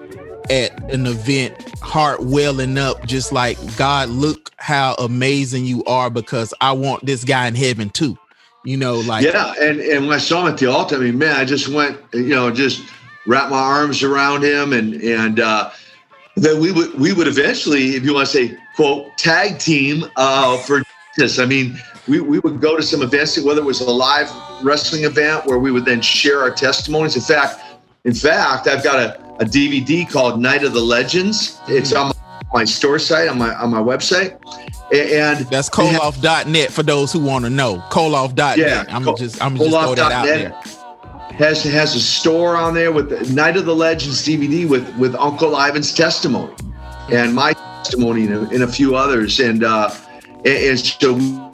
at 0.50 0.92
an 0.92 1.06
event, 1.06 1.54
heart 1.80 2.22
welling 2.22 2.78
up, 2.78 3.06
just 3.06 3.32
like 3.32 3.58
God, 3.76 4.08
look 4.08 4.50
how 4.56 4.94
amazing 4.94 5.64
you 5.64 5.84
are 5.84 6.10
because 6.10 6.52
I 6.60 6.72
want 6.72 7.06
this 7.06 7.24
guy 7.24 7.46
in 7.46 7.54
heaven 7.54 7.90
too. 7.90 8.18
You 8.64 8.76
know, 8.76 8.96
like 9.00 9.24
Yeah, 9.24 9.54
and 9.60 9.80
and 9.80 10.06
when 10.06 10.14
I 10.14 10.18
saw 10.18 10.42
him 10.42 10.52
at 10.52 10.58
the 10.58 10.66
altar, 10.66 10.96
I 10.96 10.98
mean, 10.98 11.18
man, 11.18 11.36
I 11.36 11.44
just 11.44 11.68
went, 11.68 11.98
you 12.12 12.28
know, 12.28 12.50
just 12.50 12.82
wrapped 13.26 13.50
my 13.50 13.58
arms 13.58 14.02
around 14.02 14.42
him, 14.42 14.72
and 14.72 14.94
and 14.94 15.40
uh, 15.40 15.70
then 16.36 16.60
we 16.60 16.72
would 16.72 16.98
we 16.98 17.12
would 17.12 17.28
eventually, 17.28 17.90
if 17.90 18.04
you 18.04 18.14
want 18.14 18.28
to 18.28 18.32
say, 18.32 18.58
quote, 18.76 19.06
tag 19.16 19.58
team 19.58 20.04
uh, 20.16 20.58
for 20.58 20.82
this. 21.16 21.38
I 21.38 21.46
mean, 21.46 21.78
we 22.08 22.20
we 22.20 22.40
would 22.40 22.60
go 22.60 22.76
to 22.76 22.82
some 22.82 23.02
events, 23.02 23.38
whether 23.40 23.60
it 23.60 23.64
was 23.64 23.80
a 23.80 23.90
live 23.90 24.30
wrestling 24.62 25.04
event 25.04 25.46
where 25.46 25.58
we 25.58 25.70
would 25.70 25.84
then 25.84 26.00
share 26.00 26.40
our 26.40 26.50
testimonies. 26.50 27.16
In 27.16 27.22
fact, 27.22 27.60
in 28.04 28.14
fact, 28.14 28.66
I've 28.66 28.82
got 28.82 28.98
a, 28.98 29.20
a 29.40 29.44
DVD 29.44 30.08
called 30.10 30.40
Night 30.40 30.64
of 30.64 30.72
the 30.72 30.80
Legends. 30.80 31.58
It's 31.68 31.92
on 31.92 32.12
my 32.52 32.64
store 32.64 32.98
site 32.98 33.28
on 33.28 33.38
my 33.38 33.54
on 33.54 33.70
my 33.70 33.80
website, 33.80 34.32
and 34.92 35.46
that's 35.46 35.68
Koloff.net 35.68 36.72
for 36.72 36.82
those 36.82 37.12
who 37.12 37.20
want 37.20 37.44
to 37.44 37.50
know. 37.50 37.78
Koloff.net. 37.90 38.58
Yeah, 38.58 38.84
I'm 38.88 39.04
Kol- 39.04 39.16
just 39.16 39.42
I'm 39.42 39.56
just 39.56 39.70
throw 39.70 39.94
that 39.94 40.12
out 40.12 40.24
there. 40.24 40.50
has 41.32 41.62
has 41.64 41.94
a 41.94 42.00
store 42.00 42.56
on 42.56 42.74
there 42.74 42.92
with 42.92 43.10
the 43.10 43.32
Night 43.32 43.56
of 43.56 43.66
the 43.66 43.74
Legends 43.74 44.26
DVD 44.26 44.68
with 44.68 44.96
with 44.96 45.14
Uncle 45.16 45.54
Ivan's 45.56 45.92
testimony 45.92 46.54
and 47.10 47.34
my 47.34 47.52
testimony 47.52 48.26
and 48.26 48.34
a, 48.34 48.40
and 48.50 48.62
a 48.62 48.68
few 48.68 48.96
others 48.96 49.40
and 49.40 49.64
uh 49.64 49.94
and, 50.44 50.46
and 50.46 50.78
so 50.80 51.47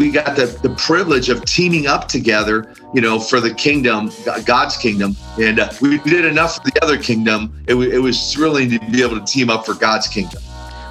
we 0.00 0.10
got 0.10 0.34
the 0.34 0.46
the 0.62 0.70
privilege 0.70 1.28
of 1.28 1.44
teaming 1.44 1.86
up 1.86 2.08
together 2.08 2.74
you 2.94 3.00
know 3.00 3.20
for 3.20 3.38
the 3.38 3.54
kingdom 3.54 4.10
God's 4.46 4.76
kingdom 4.76 5.14
and 5.38 5.60
uh, 5.60 5.70
we 5.82 5.98
did 5.98 6.24
enough 6.24 6.56
for 6.56 6.70
the 6.70 6.82
other 6.82 6.96
kingdom 6.96 7.52
it, 7.66 7.74
wa- 7.74 7.82
it 7.82 8.02
was 8.02 8.32
thrilling 8.32 8.70
to 8.70 8.78
be 8.90 9.02
able 9.02 9.20
to 9.20 9.24
team 9.26 9.50
up 9.50 9.66
for 9.66 9.74
God's 9.74 10.08
kingdom 10.08 10.42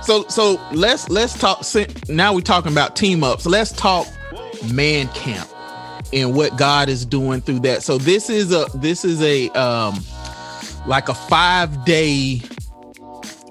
So 0.04 0.26
so 0.28 0.60
let's 0.72 1.10
let's 1.10 1.38
talk. 1.38 1.63
Now 2.08 2.34
we're 2.34 2.41
talking 2.41 2.72
about 2.72 2.95
team 2.95 3.24
ups. 3.24 3.45
Let's 3.45 3.72
talk 3.72 4.08
man 4.74 5.08
camp 5.10 5.50
and 6.13 6.36
what 6.36 6.58
God 6.58 6.89
is 6.89 7.06
doing 7.06 7.41
through 7.41 7.60
that. 7.62 7.84
So 7.84 7.98
this 7.98 8.30
is 8.30 8.52
a 8.52 8.65
this 8.76 9.06
is 9.06 9.22
a 9.22 9.50
um 9.50 10.00
like 10.88 11.10
a 11.10 11.13
five 11.13 11.86
day. 11.86 12.41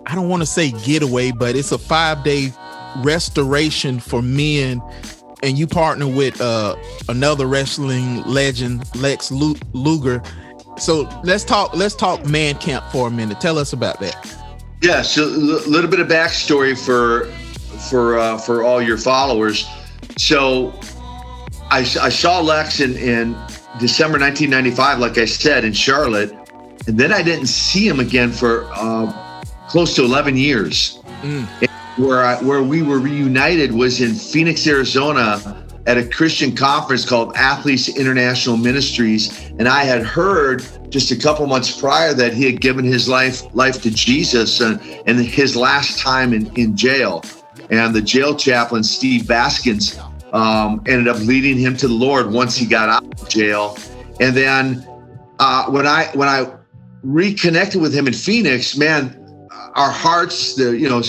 I 0.07 0.15
don't 0.15 0.29
want 0.29 0.43
to 0.43 0.47
say 0.47 0.71
getaway, 0.71 1.33
but 1.33 1.55
it's 1.55 1.73
a 1.73 1.79
five 1.79 2.25
day 2.25 2.53
restoration 2.97 4.01
for 4.01 4.23
men. 4.23 4.83
And 5.43 5.59
you 5.59 5.67
partner 5.67 6.07
with 6.07 6.41
uh 6.41 6.77
another 7.09 7.47
wrestling 7.47 8.23
legend, 8.25 8.85
Lex 8.97 9.31
Luger. 9.31 10.23
So 10.79 11.09
let's 11.25 11.45
talk. 11.45 11.75
Let's 11.75 11.95
talk 11.95 12.25
man 12.27 12.57
camp 12.57 12.85
for 12.93 13.09
a 13.09 13.11
minute. 13.11 13.41
Tell 13.41 13.59
us 13.59 13.73
about 13.73 14.01
that. 14.01 14.37
Yeah, 14.81 15.03
so 15.03 15.25
a 15.25 15.67
little 15.69 15.91
bit 15.91 16.01
of 16.01 16.09
backstory 16.09 16.77
for 16.79 17.27
for 17.89 18.19
uh, 18.19 18.39
for 18.39 18.63
all 18.63 18.81
your 18.81 18.97
followers. 18.97 19.67
So 20.17 20.73
I, 21.71 21.81
I 21.81 22.09
saw 22.09 22.41
Lex 22.41 22.81
in, 22.81 22.97
in 22.97 23.33
December 23.79 24.19
1995, 24.19 24.99
like 24.99 25.19
I 25.19 25.25
said, 25.27 25.65
in 25.65 25.73
Charlotte, 25.73 26.33
and 26.87 26.99
then 26.99 27.13
I 27.13 27.23
didn't 27.23 27.47
see 27.47 27.87
him 27.87 28.01
again 28.01 28.33
for 28.33 28.69
uh, 28.73 29.43
close 29.69 29.95
to 29.97 30.05
11 30.05 30.37
years. 30.37 30.99
Mm. 31.23 31.47
Where 31.99 32.25
I, 32.25 32.41
where 32.43 32.63
we 32.63 32.83
were 32.83 33.01
reunited 33.01 33.73
was 33.73 34.01
in 34.01 34.15
Phoenix, 34.15 34.67
Arizona, 34.67 35.65
at 35.89 35.97
a 35.97 36.07
Christian 36.07 36.55
conference 36.55 37.05
called 37.05 37.35
Athletes 37.35 37.89
International 37.89 38.57
Ministries, 38.57 39.51
and 39.59 39.67
I 39.67 39.85
had 39.85 40.03
heard 40.03 40.65
just 40.91 41.11
a 41.11 41.17
couple 41.17 41.47
months 41.47 41.81
prior 41.81 42.15
that 42.15 42.35
he 42.35 42.45
had 42.45 42.61
given 42.61 42.85
his 42.85 43.09
life 43.09 43.43
life 43.55 43.83
to 43.83 43.91
Jesus 43.91 44.61
and, 44.61 44.81
and 45.07 45.19
his 45.19 45.57
last 45.57 45.99
time 45.99 46.35
in, 46.35 46.55
in 46.57 46.77
jail. 46.77 47.25
And 47.71 47.95
the 47.95 48.03
jail 48.03 48.37
chaplain, 48.37 48.83
Steve 48.85 49.27
Baskins, 49.27 49.99
um, 50.33 50.83
ended 50.87 51.09
up 51.09 51.19
leading 51.21 51.59
him 51.59 51.77
to 51.79 51.89
the 51.89 51.95
Lord 51.95 52.31
once 52.31 52.57
he 52.57 52.67
got 52.67 52.89
out 52.89 53.21
of 53.21 53.29
jail. 53.29 53.77
And 54.21 54.37
then 54.37 54.87
uh, 55.39 55.71
when 55.71 55.87
I 55.87 56.11
when 56.15 56.29
I 56.29 56.53
reconnected 57.03 57.81
with 57.81 57.95
him 57.95 58.07
in 58.07 58.13
Phoenix, 58.13 58.77
man, 58.77 59.49
our 59.75 59.91
hearts, 59.91 60.55
the 60.55 60.77
you 60.77 60.89
know, 60.89 61.03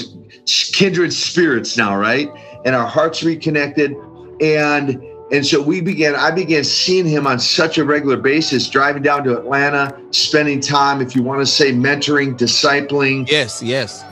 kindred 0.73 1.13
spirits 1.13 1.77
now, 1.77 1.97
right? 1.97 2.29
And 2.65 2.75
our 2.75 2.88
hearts 2.88 3.23
reconnected, 3.23 3.95
and 4.41 5.03
and 5.31 5.45
so 5.45 5.62
we 5.62 5.81
began. 5.81 6.15
I 6.15 6.31
began 6.31 6.63
seeing 6.63 7.05
him 7.05 7.27
on 7.27 7.39
such 7.39 7.77
a 7.77 7.85
regular 7.85 8.17
basis, 8.17 8.69
driving 8.69 9.03
down 9.03 9.23
to 9.25 9.38
Atlanta, 9.38 9.99
spending 10.12 10.59
time, 10.59 11.01
if 11.01 11.15
you 11.15 11.21
want 11.21 11.41
to 11.41 11.45
say, 11.45 11.71
mentoring, 11.71 12.38
discipling. 12.38 13.29
Yes, 13.29 13.62
yes. 13.62 14.03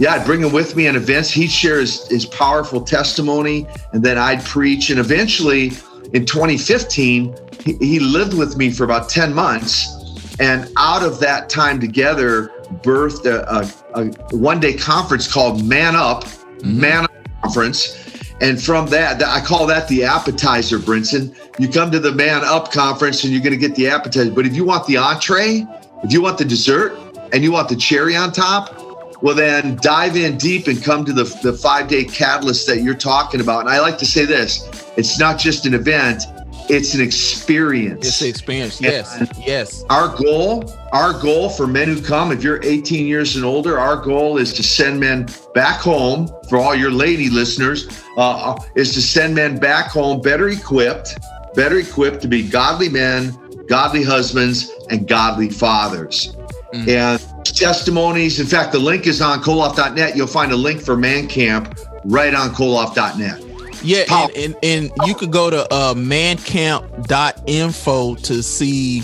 Yeah, 0.00 0.14
I'd 0.14 0.24
bring 0.24 0.42
him 0.42 0.52
with 0.52 0.76
me 0.76 0.86
in 0.86 0.94
events. 0.94 1.30
He'd 1.30 1.50
share 1.50 1.80
his, 1.80 2.06
his 2.08 2.24
powerful 2.24 2.80
testimony, 2.80 3.66
and 3.92 4.02
then 4.04 4.16
I'd 4.16 4.44
preach. 4.44 4.90
And 4.90 5.00
eventually, 5.00 5.72
in 6.12 6.24
2015, 6.24 7.36
he, 7.64 7.72
he 7.74 7.98
lived 7.98 8.34
with 8.34 8.56
me 8.56 8.70
for 8.70 8.84
about 8.84 9.08
10 9.08 9.34
months. 9.34 9.94
And 10.40 10.70
out 10.76 11.02
of 11.02 11.18
that 11.20 11.48
time 11.48 11.80
together, 11.80 12.52
birthed 12.82 13.26
a, 13.26 13.46
a, 13.94 14.02
a 14.02 14.36
one 14.36 14.60
day 14.60 14.74
conference 14.74 15.32
called 15.32 15.64
Man 15.64 15.96
Up, 15.96 16.24
mm-hmm. 16.24 16.80
Man 16.80 17.04
Up 17.04 17.12
Conference. 17.42 18.04
And 18.40 18.62
from 18.62 18.86
that, 18.86 19.18
that- 19.18 19.28
I 19.28 19.44
call 19.44 19.66
that 19.66 19.88
the 19.88 20.04
appetizer, 20.04 20.78
Brinson. 20.78 21.36
You 21.58 21.68
come 21.68 21.90
to 21.90 21.98
the 21.98 22.12
Man 22.12 22.42
Up 22.44 22.70
Conference 22.70 23.24
and 23.24 23.32
you're 23.32 23.42
going 23.42 23.52
to 23.52 23.58
get 23.58 23.74
the 23.74 23.88
appetizer. 23.88 24.30
But 24.30 24.46
if 24.46 24.54
you 24.54 24.64
want 24.64 24.86
the 24.86 24.96
entree, 24.96 25.66
if 26.04 26.12
you 26.12 26.22
want 26.22 26.38
the 26.38 26.44
dessert, 26.44 26.96
and 27.32 27.42
you 27.42 27.52
want 27.52 27.68
the 27.68 27.76
cherry 27.76 28.16
on 28.16 28.32
top, 28.32 28.74
well, 29.22 29.34
then 29.34 29.76
dive 29.82 30.16
in 30.16 30.38
deep 30.38 30.68
and 30.68 30.82
come 30.82 31.04
to 31.04 31.12
the, 31.12 31.24
the 31.42 31.52
five 31.52 31.88
day 31.88 32.04
catalyst 32.04 32.66
that 32.68 32.82
you're 32.82 32.94
talking 32.94 33.40
about. 33.40 33.60
And 33.60 33.68
I 33.68 33.80
like 33.80 33.98
to 33.98 34.06
say 34.06 34.24
this 34.24 34.68
it's 34.96 35.18
not 35.18 35.38
just 35.38 35.66
an 35.66 35.74
event, 35.74 36.24
it's 36.68 36.94
an 36.94 37.00
experience. 37.00 38.06
It's 38.06 38.20
an 38.20 38.28
experience. 38.28 38.80
Yes, 38.80 39.16
yes. 39.38 39.84
Our 39.90 40.08
goal, 40.16 40.72
our 40.92 41.12
goal 41.12 41.48
for 41.48 41.66
men 41.66 41.88
who 41.88 42.00
come, 42.00 42.32
if 42.32 42.42
you're 42.42 42.60
18 42.62 43.06
years 43.06 43.36
and 43.36 43.44
older, 43.44 43.78
our 43.78 43.96
goal 43.96 44.38
is 44.38 44.52
to 44.54 44.62
send 44.62 45.00
men 45.00 45.28
back 45.54 45.80
home. 45.80 46.28
For 46.48 46.58
all 46.58 46.74
your 46.74 46.90
lady 46.90 47.30
listeners, 47.30 47.88
uh, 48.16 48.58
is 48.74 48.94
to 48.94 49.02
send 49.02 49.34
men 49.34 49.58
back 49.58 49.90
home 49.90 50.20
better 50.20 50.48
equipped, 50.48 51.18
better 51.54 51.78
equipped 51.78 52.20
to 52.22 52.28
be 52.28 52.48
godly 52.48 52.88
men, 52.88 53.36
godly 53.68 54.02
husbands, 54.02 54.70
and 54.90 55.06
godly 55.06 55.48
fathers. 55.50 56.36
And 56.74 57.18
testimonies. 57.44 58.40
In 58.40 58.46
fact, 58.46 58.72
the 58.72 58.78
link 58.78 59.06
is 59.06 59.22
on 59.22 59.42
koloff.net. 59.42 60.16
You'll 60.16 60.26
find 60.26 60.52
a 60.52 60.56
link 60.56 60.80
for 60.80 60.96
Man 60.96 61.26
Camp 61.26 61.78
right 62.04 62.34
on 62.34 62.50
koloff.net. 62.50 63.47
Yeah, 63.82 64.04
and, 64.10 64.36
and, 64.36 64.56
and 64.62 64.90
you 65.06 65.14
could 65.14 65.30
go 65.30 65.50
to 65.50 65.72
uh, 65.72 65.94
mancamp.info 65.94 68.14
to 68.16 68.42
see 68.42 69.02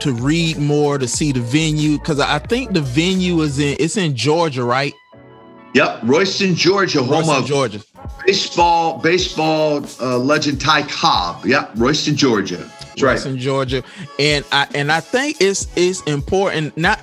to 0.00 0.12
read 0.12 0.58
more 0.58 0.96
to 0.96 1.08
see 1.08 1.32
the 1.32 1.40
venue 1.40 1.98
because 1.98 2.20
I 2.20 2.38
think 2.38 2.72
the 2.72 2.80
venue 2.80 3.40
is 3.40 3.58
in 3.58 3.76
it's 3.80 3.96
in 3.96 4.14
Georgia, 4.14 4.64
right? 4.64 4.94
Yep, 5.74 6.00
Royston, 6.04 6.54
Georgia, 6.54 7.02
home 7.02 7.10
Royston, 7.10 7.36
of 7.36 7.46
Georgia. 7.46 7.80
baseball 8.24 8.98
baseball 8.98 9.84
uh, 10.00 10.18
legend 10.18 10.60
Ty 10.60 10.82
Cobb. 10.82 11.44
Yep, 11.44 11.72
Royston, 11.76 12.16
Georgia. 12.16 12.56
That's 12.56 13.02
right. 13.02 13.12
Royston, 13.12 13.38
Georgia, 13.38 13.82
and 14.18 14.44
I 14.52 14.68
and 14.74 14.92
I 14.92 15.00
think 15.00 15.38
it's 15.40 15.66
it's 15.76 16.02
important 16.02 16.76
not. 16.76 17.00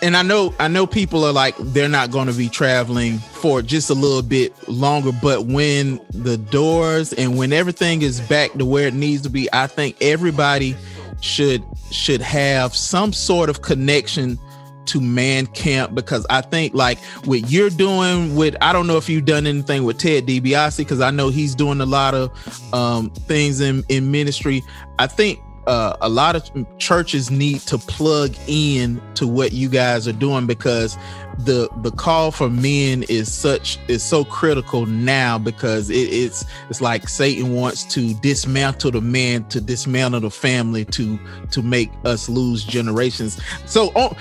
And 0.00 0.16
I 0.16 0.22
know 0.22 0.54
I 0.60 0.68
know 0.68 0.86
people 0.86 1.24
are 1.24 1.32
like 1.32 1.56
they're 1.58 1.88
not 1.88 2.10
going 2.10 2.28
to 2.28 2.32
be 2.32 2.48
traveling 2.48 3.18
for 3.18 3.62
just 3.62 3.90
a 3.90 3.94
little 3.94 4.22
bit 4.22 4.68
longer, 4.68 5.10
but 5.12 5.46
when 5.46 6.00
the 6.10 6.36
doors 6.36 7.12
and 7.12 7.36
when 7.36 7.52
everything 7.52 8.02
is 8.02 8.20
back 8.20 8.52
to 8.52 8.64
where 8.64 8.86
it 8.86 8.94
needs 8.94 9.22
to 9.22 9.30
be, 9.30 9.48
I 9.52 9.66
think 9.66 9.96
everybody 10.00 10.76
should 11.20 11.64
should 11.90 12.20
have 12.22 12.76
some 12.76 13.12
sort 13.12 13.50
of 13.50 13.62
connection 13.62 14.38
to 14.86 15.00
man 15.00 15.46
camp 15.48 15.94
because 15.94 16.26
I 16.30 16.40
think 16.40 16.74
like 16.74 16.98
what 17.24 17.50
you're 17.50 17.70
doing 17.70 18.36
with 18.36 18.56
I 18.62 18.72
don't 18.72 18.86
know 18.86 18.96
if 18.96 19.08
you've 19.08 19.26
done 19.26 19.46
anything 19.46 19.84
with 19.84 19.98
Ted 19.98 20.26
DiBiase 20.26 20.78
because 20.78 21.00
I 21.00 21.10
know 21.10 21.28
he's 21.28 21.54
doing 21.54 21.80
a 21.80 21.86
lot 21.86 22.14
of 22.14 22.74
um, 22.74 23.10
things 23.10 23.60
in 23.60 23.84
in 23.88 24.10
ministry. 24.10 24.62
I 24.98 25.06
think 25.06 25.40
uh, 25.68 25.94
a 26.00 26.08
lot 26.08 26.34
of 26.34 26.78
churches 26.78 27.30
need 27.30 27.60
to 27.60 27.76
plug 27.76 28.34
in 28.46 29.00
to 29.14 29.28
what 29.28 29.52
you 29.52 29.68
guys 29.68 30.08
are 30.08 30.14
doing 30.14 30.46
because 30.46 30.96
the 31.40 31.68
the 31.82 31.90
call 31.90 32.30
for 32.30 32.48
men 32.48 33.04
is 33.04 33.30
such 33.30 33.78
is 33.86 34.02
so 34.02 34.24
critical 34.24 34.86
now 34.86 35.38
because 35.38 35.90
it, 35.90 36.08
it's 36.10 36.46
it's 36.70 36.80
like 36.80 37.06
Satan 37.06 37.54
wants 37.54 37.84
to 37.84 38.14
dismantle 38.14 38.92
the 38.92 39.02
man 39.02 39.44
to 39.50 39.60
dismantle 39.60 40.20
the 40.20 40.30
family 40.30 40.86
to 40.86 41.18
to 41.50 41.62
make 41.62 41.90
us 42.04 42.30
lose 42.30 42.64
generations. 42.64 43.38
So 43.66 43.88
on 43.88 44.16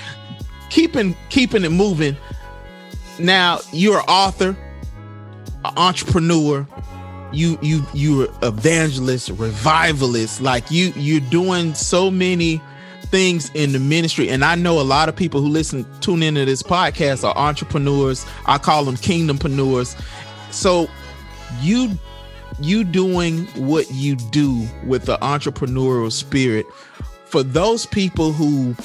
keeping 0.70 1.16
keeping 1.30 1.64
it 1.64 1.72
moving. 1.72 2.18
Now 3.20 3.62
you're 3.72 4.00
an 4.00 4.06
author, 4.10 4.50
an 5.64 5.74
entrepreneur, 5.78 6.68
you 7.32 7.58
you 7.62 7.86
you're 7.94 8.28
evangelist, 8.42 9.30
revivalist. 9.30 10.42
Like 10.42 10.70
you 10.72 10.94
you're 10.96 11.22
doing 11.22 11.74
so 11.74 12.10
many 12.10 12.62
things 13.08 13.50
in 13.54 13.72
the 13.72 13.80
ministry. 13.80 14.30
And 14.30 14.44
I 14.44 14.56
know 14.56 14.80
a 14.80 14.84
lot 14.84 15.10
of 15.10 15.16
people 15.16 15.42
who 15.42 15.48
listen, 15.48 15.86
tune 16.02 16.24
into 16.24 16.46
this 16.46 16.62
podcast 16.62 17.28
are 17.28 17.36
entrepreneurs. 17.38 18.26
I 18.46 18.58
call 18.58 18.86
them 18.86 18.96
kingdompreneurs. 18.96 20.00
So 20.52 20.90
you 21.62 21.98
you 22.60 22.84
doing 22.84 23.46
what 23.56 23.90
you 23.92 24.16
do 24.16 24.66
with 24.86 25.06
the 25.06 25.18
entrepreneurial 25.20 26.12
spirit 26.12 26.66
for 27.26 27.44
those 27.44 27.86
people 27.86 28.32
who 28.32 28.76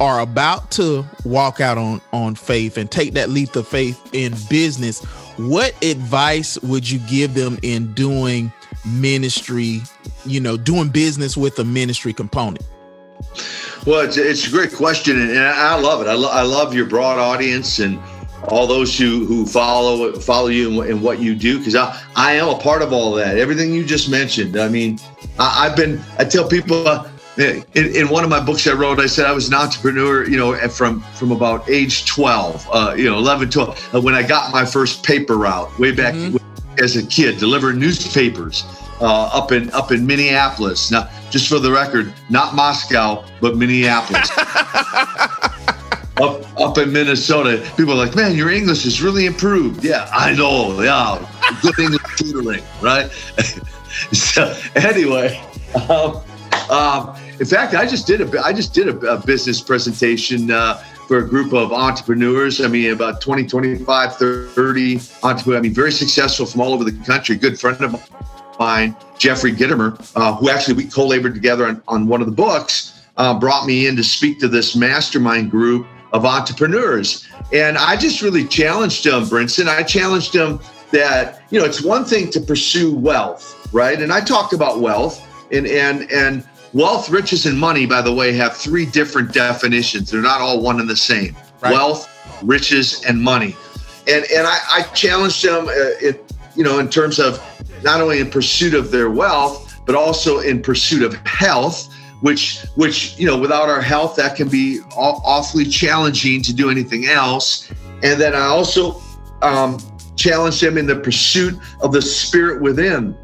are 0.00 0.20
about 0.20 0.70
to 0.72 1.04
walk 1.24 1.60
out 1.60 1.78
on 1.78 2.00
on 2.12 2.34
faith 2.34 2.76
and 2.76 2.90
take 2.90 3.12
that 3.14 3.30
leap 3.30 3.54
of 3.56 3.68
faith 3.68 4.00
in 4.12 4.32
business 4.48 5.04
what 5.36 5.74
advice 5.84 6.58
would 6.62 6.88
you 6.88 6.98
give 7.00 7.34
them 7.34 7.58
in 7.62 7.92
doing 7.94 8.52
ministry 8.86 9.80
you 10.26 10.40
know 10.40 10.56
doing 10.56 10.88
business 10.88 11.36
with 11.36 11.58
a 11.58 11.64
ministry 11.64 12.12
component? 12.12 12.64
Well 13.86 14.00
it's, 14.00 14.16
it's 14.16 14.46
a 14.46 14.50
great 14.50 14.72
question 14.72 15.20
and 15.20 15.38
i 15.38 15.78
love 15.78 16.00
it. 16.00 16.08
I, 16.08 16.14
lo- 16.14 16.30
I 16.30 16.42
love 16.42 16.74
your 16.74 16.86
broad 16.86 17.18
audience 17.18 17.78
and 17.78 17.98
all 18.48 18.66
those 18.66 18.98
who 18.98 19.24
who 19.24 19.46
follow 19.46 20.12
follow 20.20 20.48
you 20.48 20.82
and, 20.82 21.02
what 21.02 21.18
you 21.18 21.34
do 21.34 21.58
because 21.58 21.74
I, 21.74 22.00
I 22.14 22.32
am 22.34 22.48
a 22.48 22.58
part 22.58 22.82
of 22.82 22.92
all 22.92 23.12
that. 23.14 23.38
Everything 23.38 23.72
you 23.72 23.84
just 23.84 24.08
mentioned 24.08 24.56
i 24.56 24.68
mean 24.68 24.98
I, 25.38 25.68
have 25.68 25.76
been 25.76 26.00
i 26.18 26.24
tell 26.24 26.46
people 26.46 26.86
uh, 26.86 27.08
in, 27.36 27.64
in, 27.74 28.08
one 28.08 28.22
of 28.22 28.30
my 28.30 28.40
books 28.40 28.66
I 28.66 28.72
wrote, 28.72 29.00
I 29.00 29.06
said 29.06 29.26
I 29.26 29.32
was 29.32 29.48
an 29.48 29.54
entrepreneur, 29.54 30.28
you 30.28 30.36
know, 30.36 30.56
from 30.68 31.00
from 31.14 31.32
about 31.32 31.68
age 31.68 32.06
12, 32.06 32.68
uh, 32.72 32.94
you 32.96 33.10
know, 33.10 33.18
11, 33.18 33.50
12, 33.50 33.94
uh, 33.94 34.00
when 34.00 34.14
I 34.14 34.22
got 34.22 34.52
my 34.52 34.64
first 34.64 35.02
paper 35.04 35.36
route 35.36 35.76
way 35.78 35.90
back 35.92 36.14
mm-hmm. 36.14 36.36
as 36.82 36.96
a 36.96 37.04
kid, 37.06 37.38
delivering 37.38 37.78
newspapers 37.78 38.64
uh, 39.00 39.30
up 39.32 39.52
in 39.52 39.70
up 39.72 39.90
in 39.90 40.06
Minneapolis. 40.06 40.90
Now, 40.90 41.08
just 41.30 41.48
for 41.48 41.58
the 41.58 41.72
record, 41.72 42.12
not 42.30 42.54
Moscow, 42.54 43.24
but 43.40 43.56
Minneapolis. 43.56 44.30
up 46.18 46.60
up 46.60 46.78
in 46.78 46.92
Minnesota, 46.92 47.68
people 47.76 47.94
are 47.94 48.06
like, 48.06 48.14
"Man, 48.14 48.36
your 48.36 48.50
English 48.50 48.86
is 48.86 49.02
really 49.02 49.26
improved." 49.26 49.84
Yeah, 49.84 50.08
I 50.12 50.34
know. 50.34 50.80
Yeah, 50.80 51.26
good 51.62 51.78
English 51.80 52.02
tutoring, 52.16 52.62
right? 52.80 53.10
so 54.12 54.56
anyway. 54.76 55.42
Um, 55.88 56.22
um, 56.70 57.16
in 57.40 57.46
fact, 57.46 57.74
I 57.74 57.86
just 57.86 58.06
did 58.06 58.20
a 58.20 58.40
I 58.40 58.52
just 58.52 58.72
did 58.72 58.88
a, 58.88 59.12
a 59.12 59.18
business 59.18 59.60
presentation 59.60 60.50
uh, 60.50 60.74
for 61.08 61.18
a 61.18 61.28
group 61.28 61.52
of 61.52 61.72
entrepreneurs. 61.72 62.60
I 62.60 62.68
mean, 62.68 62.92
about 62.92 63.20
20, 63.20 63.46
25, 63.46 64.16
30 64.16 65.00
entrepreneurs. 65.22 65.58
I 65.58 65.62
mean, 65.62 65.74
very 65.74 65.92
successful 65.92 66.46
from 66.46 66.60
all 66.60 66.72
over 66.72 66.84
the 66.84 66.92
country. 67.04 67.36
Good 67.36 67.58
friend 67.58 67.80
of 67.80 68.10
mine, 68.58 68.96
Jeffrey 69.18 69.52
Gitomer, 69.52 69.98
uh, 70.16 70.34
who 70.36 70.48
actually 70.48 70.74
we 70.74 70.84
co-labored 70.84 71.34
together 71.34 71.66
on, 71.66 71.82
on 71.88 72.06
one 72.06 72.20
of 72.20 72.26
the 72.26 72.32
books, 72.32 73.02
uh, 73.16 73.38
brought 73.38 73.66
me 73.66 73.86
in 73.86 73.96
to 73.96 74.04
speak 74.04 74.38
to 74.40 74.48
this 74.48 74.76
mastermind 74.76 75.50
group 75.50 75.86
of 76.12 76.24
entrepreneurs. 76.24 77.26
And 77.52 77.76
I 77.76 77.96
just 77.96 78.22
really 78.22 78.46
challenged 78.46 79.06
him, 79.06 79.24
Brinson. 79.24 79.66
I 79.66 79.82
challenged 79.82 80.34
him 80.34 80.60
that, 80.92 81.42
you 81.50 81.58
know, 81.58 81.66
it's 81.66 81.82
one 81.82 82.04
thing 82.04 82.30
to 82.30 82.40
pursue 82.40 82.94
wealth, 82.94 83.68
right? 83.72 84.00
And 84.00 84.12
I 84.12 84.20
talked 84.20 84.52
about 84.52 84.80
wealth 84.80 85.26
and 85.50 85.66
and 85.66 86.10
and 86.10 86.46
Wealth, 86.74 87.08
riches, 87.08 87.46
and 87.46 87.56
money, 87.56 87.86
by 87.86 88.02
the 88.02 88.12
way, 88.12 88.32
have 88.32 88.56
three 88.56 88.84
different 88.84 89.32
definitions. 89.32 90.10
They're 90.10 90.20
not 90.20 90.40
all 90.40 90.60
one 90.60 90.80
and 90.80 90.90
the 90.90 90.96
same. 90.96 91.36
Right. 91.60 91.72
Wealth, 91.72 92.10
riches, 92.42 93.04
and 93.04 93.22
money. 93.22 93.56
And 94.08 94.24
and 94.30 94.46
I, 94.46 94.58
I 94.68 94.82
challenged 94.94 95.44
them, 95.44 95.68
uh, 95.68 95.72
it, 95.72 96.32
you 96.56 96.64
know, 96.64 96.80
in 96.80 96.90
terms 96.90 97.18
of 97.20 97.40
not 97.82 98.00
only 98.00 98.18
in 98.18 98.28
pursuit 98.28 98.74
of 98.74 98.90
their 98.90 99.08
wealth, 99.08 99.80
but 99.86 99.94
also 99.94 100.40
in 100.40 100.60
pursuit 100.60 101.02
of 101.02 101.14
health. 101.26 101.90
Which, 102.20 102.62
which 102.74 103.18
you 103.18 103.26
know, 103.26 103.36
without 103.36 103.68
our 103.68 103.82
health, 103.82 104.16
that 104.16 104.34
can 104.34 104.48
be 104.48 104.80
awfully 104.96 105.66
challenging 105.66 106.40
to 106.42 106.54
do 106.54 106.70
anything 106.70 107.04
else. 107.04 107.70
And 108.02 108.18
then 108.18 108.34
I 108.34 108.46
also 108.46 109.02
um, 109.42 109.78
challenged 110.16 110.62
them 110.62 110.78
in 110.78 110.86
the 110.86 110.96
pursuit 110.96 111.54
of 111.82 111.92
the 111.92 112.00
spirit 112.00 112.62
within 112.62 113.14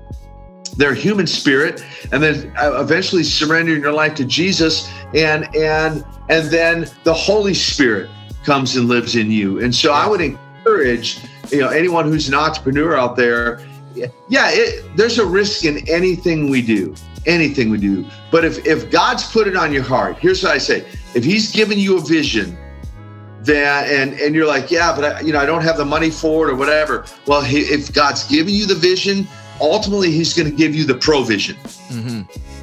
their 0.81 0.95
human 0.95 1.27
spirit 1.27 1.85
and 2.11 2.23
then 2.23 2.53
uh, 2.57 2.81
eventually 2.81 3.23
surrendering 3.23 3.83
your 3.83 3.93
life 3.93 4.15
to 4.17 4.25
Jesus 4.25 4.91
and 5.15 5.55
and 5.55 6.05
and 6.29 6.51
then 6.51 6.89
the 7.05 7.15
Holy 7.15 7.55
Spirit 7.55 8.09
comes 8.45 8.77
and 8.77 8.89
lives 8.89 9.17
in 9.17 9.31
you. 9.31 9.63
And 9.63 9.75
so 9.75 9.93
I 9.93 10.07
would 10.07 10.21
encourage 10.21 11.21
you 11.51 11.61
know 11.61 11.69
anyone 11.69 12.05
who's 12.05 12.29
an 12.29 12.35
entrepreneur 12.35 12.97
out 12.97 13.17
there 13.17 13.61
yeah 14.29 14.51
it, 14.51 14.97
there's 14.97 15.19
a 15.19 15.27
risk 15.27 15.65
in 15.65 15.79
anything 15.89 16.49
we 16.49 16.63
do 16.63 16.95
anything 17.27 17.71
we 17.71 17.79
do 17.79 18.07
but 18.31 18.45
if 18.45 18.65
if 18.67 18.91
god's 18.91 19.31
put 19.31 19.49
it 19.49 19.57
on 19.57 19.73
your 19.73 19.83
heart 19.83 20.17
here's 20.19 20.43
what 20.43 20.53
i 20.53 20.59
say 20.59 20.87
if 21.15 21.25
he's 21.25 21.51
given 21.51 21.79
you 21.79 21.99
a 21.99 22.01
vision 22.01 22.57
that 23.43 23.91
and 23.91 24.19
and 24.21 24.35
you're 24.35 24.47
like 24.47 24.71
yeah 24.71 24.95
but 24.95 25.05
I, 25.05 25.21
you 25.21 25.33
know 25.33 25.41
i 25.41 25.47
don't 25.47 25.63
have 25.63 25.77
the 25.77 25.85
money 25.85 26.11
for 26.11 26.49
it 26.49 26.53
or 26.53 26.57
whatever 26.57 27.05
well 27.27 27.41
he, 27.41 27.59
if 27.61 27.93
god's 27.93 28.25
given 28.25 28.55
you 28.55 28.67
the 28.67 28.75
vision 28.75 29.27
ultimately 29.61 30.11
he's 30.11 30.35
going 30.35 30.51
to 30.51 30.57
give 30.57 30.75
you 30.75 30.85
the 30.85 30.95
provision. 30.95 31.57
Mm-hmm. 31.57 32.23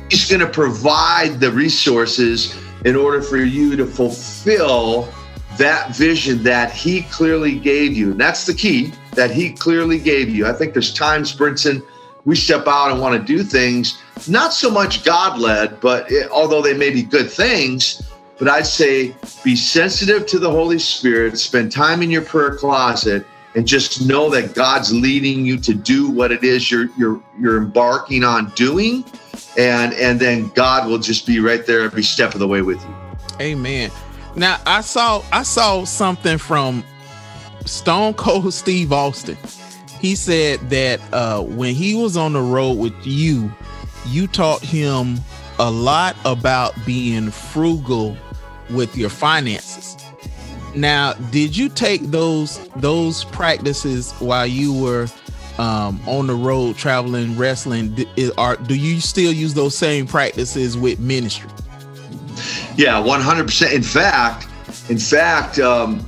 He's 0.10 0.29
going 0.29 0.39
to 0.39 0.49
provide 0.49 1.39
the 1.39 1.51
resources 1.51 2.57
in 2.86 2.95
order 2.95 3.21
for 3.21 3.38
you 3.38 3.75
to 3.75 3.86
fulfill 3.86 5.10
that 5.57 5.95
vision 5.95 6.43
that 6.43 6.71
he 6.71 7.01
clearly 7.03 7.57
gave 7.57 7.93
you. 7.93 8.12
And 8.12 8.19
that's 8.19 8.45
the 8.45 8.53
key 8.53 8.93
that 9.13 9.31
he 9.31 9.51
clearly 9.51 9.99
gave 9.99 10.29
you. 10.29 10.47
I 10.47 10.53
think 10.53 10.73
there's 10.73 10.93
times, 10.93 11.36
Brinson, 11.36 11.83
we 12.25 12.36
step 12.36 12.67
out 12.67 12.91
and 12.91 13.01
want 13.01 13.19
to 13.19 13.25
do 13.25 13.43
things, 13.43 14.01
not 14.27 14.53
so 14.53 14.69
much 14.69 15.03
God 15.03 15.39
led, 15.39 15.79
but 15.79 16.12
it, 16.12 16.29
although 16.29 16.62
they 16.62 16.73
may 16.73 16.89
be 16.89 17.01
good 17.01 17.31
things, 17.31 18.01
but 18.38 18.47
I'd 18.47 18.67
say 18.67 19.15
be 19.43 19.55
sensitive 19.55 20.27
to 20.27 20.39
the 20.39 20.49
Holy 20.49 20.77
Spirit, 20.77 21.39
spend 21.39 21.71
time 21.71 22.03
in 22.03 22.12
your 22.12 22.21
prayer 22.21 22.55
closet 22.55 23.25
and 23.58 23.67
just 23.67 24.06
know 24.06 24.30
that 24.30 24.54
God's 24.54 24.93
leading 24.93 25.43
you 25.43 25.58
to 25.58 25.74
do 25.74 26.12
what 26.12 26.32
it 26.32 26.43
is 26.43 26.70
you're 26.70 26.89
you're 26.96 27.20
you're 27.39 27.58
embarking 27.58 28.24
on 28.24 28.52
doing 28.52 29.04
and 29.58 29.93
and 29.96 30.20
then 30.20 30.50
God 30.50 30.88
will 30.88 31.00
just 31.00 31.26
be 31.26 31.39
right 31.39 31.65
there 31.65 31.82
every 31.82 32.04
step 32.04 32.36
of 32.36 32.39
the 32.39 32.48
way 32.48 32.62
with 32.62 32.80
you. 32.80 32.96
Amen. 33.41 33.89
Now 34.36 34.60
I 34.67 34.82
saw 34.82 35.24
I 35.34 35.41
saw 35.41 35.86
something 35.86 36.38
from 36.38 36.84
Stone 37.65 38.13
Cold 38.13 38.54
Steve 38.54 38.93
Austin. 38.93 39.38
He 40.00 40.15
said 40.15 40.60
that 40.70 41.02
uh, 41.12 41.41
when 41.41 41.74
he 41.74 41.96
was 41.96 42.15
on 42.15 42.34
the 42.34 42.41
road 42.41 42.78
with 42.78 42.93
you, 43.08 43.52
you 44.06 44.28
taught 44.28 44.62
him 44.62 45.17
a 45.58 45.72
lot 45.72 46.15
about 46.26 46.76
being 46.86 47.32
frugal 47.32 48.15
with 48.70 48.96
your 48.96 49.10
finances. 49.10 49.87
Now, 50.75 51.13
did 51.32 51.56
you 51.56 51.69
take 51.69 52.03
those 52.03 52.60
those 52.77 53.23
practices 53.25 54.12
while 54.19 54.45
you 54.45 54.73
were 54.73 55.08
um, 55.58 55.99
on 56.06 56.27
the 56.27 56.36
road 56.36 56.77
traveling 56.77 57.38
wrestling? 57.38 57.95
D- 57.95 58.32
are 58.38 58.56
do 58.56 58.75
you 58.75 58.99
still 59.01 59.32
use 59.32 59.53
those 59.53 59.75
same 59.75 60.06
practices 60.06 60.77
with 60.77 60.99
ministry? 60.99 61.49
Yeah, 62.75 62.99
one 62.99 63.21
hundred 63.21 63.45
percent. 63.45 63.73
In 63.73 63.82
fact, 63.82 64.47
in 64.89 64.99
fact, 64.99 65.60
um, 65.60 66.08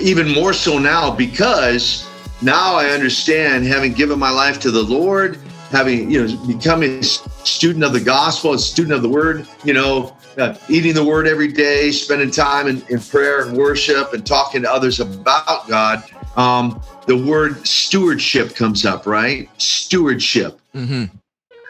even 0.00 0.28
more 0.28 0.52
so 0.52 0.78
now 0.78 1.10
because 1.10 2.06
now 2.42 2.74
I 2.74 2.86
understand, 2.90 3.64
having 3.66 3.92
given 3.92 4.18
my 4.18 4.30
life 4.30 4.60
to 4.60 4.70
the 4.70 4.82
Lord, 4.82 5.38
having 5.70 6.10
you 6.10 6.26
know 6.26 6.46
become 6.46 6.82
a 6.82 7.02
student 7.02 7.84
of 7.84 7.92
the 7.92 8.00
gospel, 8.00 8.52
a 8.52 8.58
student 8.58 8.94
of 8.94 9.02
the 9.02 9.08
Word, 9.08 9.48
you 9.64 9.72
know, 9.72 10.16
uh, 10.38 10.56
eating 10.68 10.94
the 10.94 11.04
Word 11.04 11.26
every 11.26 11.48
day, 11.48 11.90
spending 11.90 12.30
time 12.30 12.66
in, 12.68 12.82
in, 12.88 13.00
prayer 13.00 13.46
and 13.46 13.56
worship, 13.56 14.12
and 14.12 14.26
talking 14.26 14.62
to 14.62 14.70
others 14.70 15.00
about 15.00 15.68
God. 15.68 16.02
Um, 16.36 16.80
the 17.06 17.16
word 17.16 17.66
stewardship 17.66 18.54
comes 18.54 18.84
up, 18.84 19.06
right? 19.06 19.48
Stewardship. 19.60 20.60
Mm-hmm. 20.74 21.04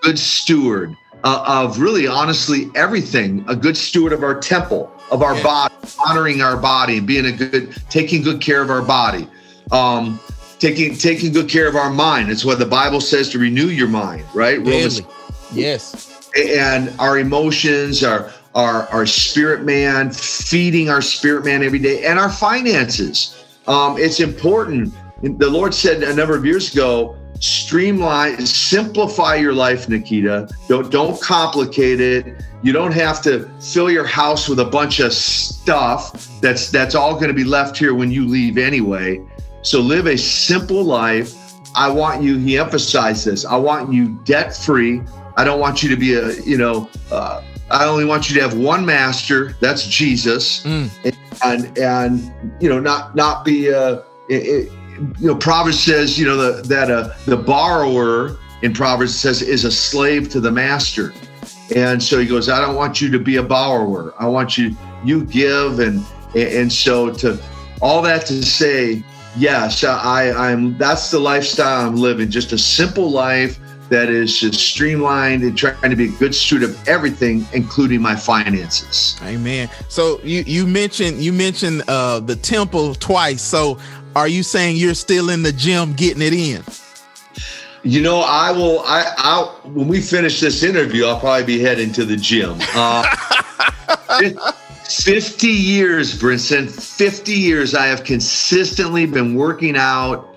Good 0.02 0.18
steward 0.18 0.94
uh, 1.24 1.44
of 1.46 1.80
really, 1.80 2.06
honestly, 2.06 2.70
everything. 2.74 3.44
A 3.48 3.56
good 3.56 3.76
steward 3.76 4.12
of 4.12 4.22
our 4.22 4.38
temple, 4.38 4.92
of 5.10 5.22
our 5.22 5.36
yeah. 5.36 5.42
body, 5.42 5.74
honoring 6.06 6.42
our 6.42 6.56
body, 6.56 7.00
being 7.00 7.26
a 7.26 7.32
good, 7.32 7.74
taking 7.88 8.22
good 8.22 8.40
care 8.40 8.60
of 8.60 8.70
our 8.70 8.82
body. 8.82 9.28
Um, 9.70 10.20
taking 10.58 10.96
taking 10.96 11.32
good 11.32 11.48
care 11.48 11.68
of 11.68 11.76
our 11.76 11.90
mind. 11.90 12.30
It's 12.30 12.44
what 12.44 12.58
the 12.58 12.66
Bible 12.66 13.00
says 13.00 13.28
to 13.30 13.38
renew 13.38 13.68
your 13.68 13.88
mind, 13.88 14.24
right? 14.34 14.58
Romans, 14.58 15.02
yes. 15.52 16.28
And 16.36 16.92
our 16.98 17.18
emotions, 17.18 18.04
our 18.04 18.32
our 18.58 18.88
our 18.88 19.06
spirit 19.06 19.62
man, 19.64 20.10
feeding 20.10 20.90
our 20.90 21.00
spirit 21.00 21.44
man 21.44 21.62
every 21.62 21.78
day, 21.78 22.04
and 22.04 22.18
our 22.18 22.30
finances. 22.30 23.44
Um, 23.68 23.96
it's 23.96 24.18
important. 24.18 24.92
The 25.22 25.48
Lord 25.48 25.72
said 25.72 26.02
a 26.02 26.14
number 26.14 26.36
of 26.36 26.44
years 26.44 26.72
ago, 26.72 27.16
streamline, 27.38 28.44
simplify 28.44 29.36
your 29.36 29.52
life, 29.52 29.88
Nikita. 29.88 30.48
Don't 30.68 30.90
don't 30.90 31.20
complicate 31.20 32.00
it. 32.00 32.44
You 32.62 32.72
don't 32.72 32.92
have 32.92 33.22
to 33.22 33.48
fill 33.60 33.90
your 33.90 34.06
house 34.06 34.48
with 34.48 34.58
a 34.58 34.64
bunch 34.64 34.98
of 34.98 35.12
stuff 35.12 36.40
that's 36.40 36.70
that's 36.70 36.96
all 36.96 37.14
going 37.14 37.28
to 37.28 37.34
be 37.34 37.44
left 37.44 37.78
here 37.78 37.94
when 37.94 38.10
you 38.10 38.26
leave 38.26 38.58
anyway. 38.58 39.20
So 39.62 39.80
live 39.80 40.06
a 40.08 40.18
simple 40.18 40.82
life. 40.82 41.34
I 41.76 41.88
want 41.88 42.22
you, 42.22 42.38
he 42.38 42.58
emphasized 42.58 43.24
this, 43.24 43.44
I 43.44 43.56
want 43.56 43.92
you 43.92 44.18
debt 44.24 44.56
free. 44.56 45.02
I 45.36 45.44
don't 45.44 45.60
want 45.60 45.84
you 45.84 45.88
to 45.90 45.96
be 45.96 46.14
a, 46.14 46.32
you 46.42 46.58
know, 46.58 46.90
uh, 47.12 47.42
I 47.70 47.84
only 47.84 48.04
want 48.04 48.30
you 48.30 48.36
to 48.36 48.42
have 48.48 48.56
one 48.56 48.84
master, 48.84 49.54
that's 49.60 49.86
Jesus. 49.86 50.62
Mm. 50.64 50.90
And, 51.44 51.78
and, 51.78 52.32
you 52.60 52.68
know, 52.68 52.80
not, 52.80 53.14
not 53.14 53.44
be, 53.44 53.68
a, 53.68 54.02
it, 54.28 54.72
you 55.18 55.28
know, 55.28 55.36
Proverbs 55.36 55.78
says, 55.78 56.18
you 56.18 56.26
know, 56.26 56.36
the, 56.36 56.62
that 56.62 56.90
uh, 56.90 57.14
the 57.26 57.36
borrower 57.36 58.36
in 58.62 58.72
Proverbs 58.72 59.14
says 59.14 59.42
is 59.42 59.64
a 59.64 59.70
slave 59.70 60.28
to 60.30 60.40
the 60.40 60.50
master. 60.50 61.12
And 61.74 62.02
so 62.02 62.18
he 62.18 62.26
goes, 62.26 62.48
I 62.48 62.60
don't 62.60 62.74
want 62.74 63.00
you 63.00 63.10
to 63.10 63.18
be 63.18 63.36
a 63.36 63.42
borrower. 63.42 64.14
I 64.18 64.26
want 64.26 64.56
you, 64.56 64.74
you 65.04 65.24
give. 65.24 65.78
And, 65.78 66.04
and 66.34 66.72
so 66.72 67.12
to 67.14 67.40
all 67.80 68.02
that 68.02 68.26
to 68.26 68.42
say, 68.42 69.04
yes, 69.36 69.84
I, 69.84 70.30
I'm. 70.30 70.76
That's 70.78 71.10
the 71.10 71.18
lifestyle 71.18 71.86
I'm 71.86 71.96
living. 71.96 72.30
Just 72.30 72.52
a 72.52 72.58
simple 72.58 73.10
life 73.10 73.60
that 73.88 74.08
is 74.08 74.38
just 74.38 74.60
streamlined 74.60 75.42
and 75.42 75.56
trying 75.56 75.90
to 75.90 75.96
be 75.96 76.06
a 76.06 76.18
good 76.18 76.34
steward 76.34 76.62
of 76.62 76.88
everything, 76.88 77.46
including 77.52 78.00
my 78.00 78.14
finances. 78.14 79.18
Amen. 79.22 79.68
So 79.88 80.20
you 80.22 80.42
you 80.46 80.66
mentioned 80.66 81.22
you 81.22 81.32
mentioned 81.32 81.82
uh, 81.88 82.20
the 82.20 82.36
temple 82.36 82.94
twice. 82.94 83.42
So 83.42 83.78
are 84.14 84.28
you 84.28 84.42
saying 84.42 84.76
you're 84.76 84.94
still 84.94 85.30
in 85.30 85.42
the 85.42 85.52
gym 85.52 85.94
getting 85.94 86.22
it 86.22 86.32
in? 86.32 86.62
You 87.82 88.02
know, 88.02 88.20
I 88.20 88.50
will. 88.50 88.80
I 88.80 89.04
I 89.16 89.42
when 89.68 89.88
we 89.88 90.00
finish 90.00 90.40
this 90.40 90.62
interview, 90.62 91.06
I'll 91.06 91.20
probably 91.20 91.44
be 91.44 91.60
heading 91.60 91.92
to 91.92 92.04
the 92.04 92.16
gym. 92.16 92.58
Uh, 92.74 93.04
50 94.88 95.46
years, 95.46 96.18
Brinson, 96.18 96.68
50 96.68 97.32
years 97.32 97.74
I 97.74 97.86
have 97.86 98.04
consistently 98.04 99.04
been 99.04 99.34
working 99.34 99.76
out, 99.76 100.34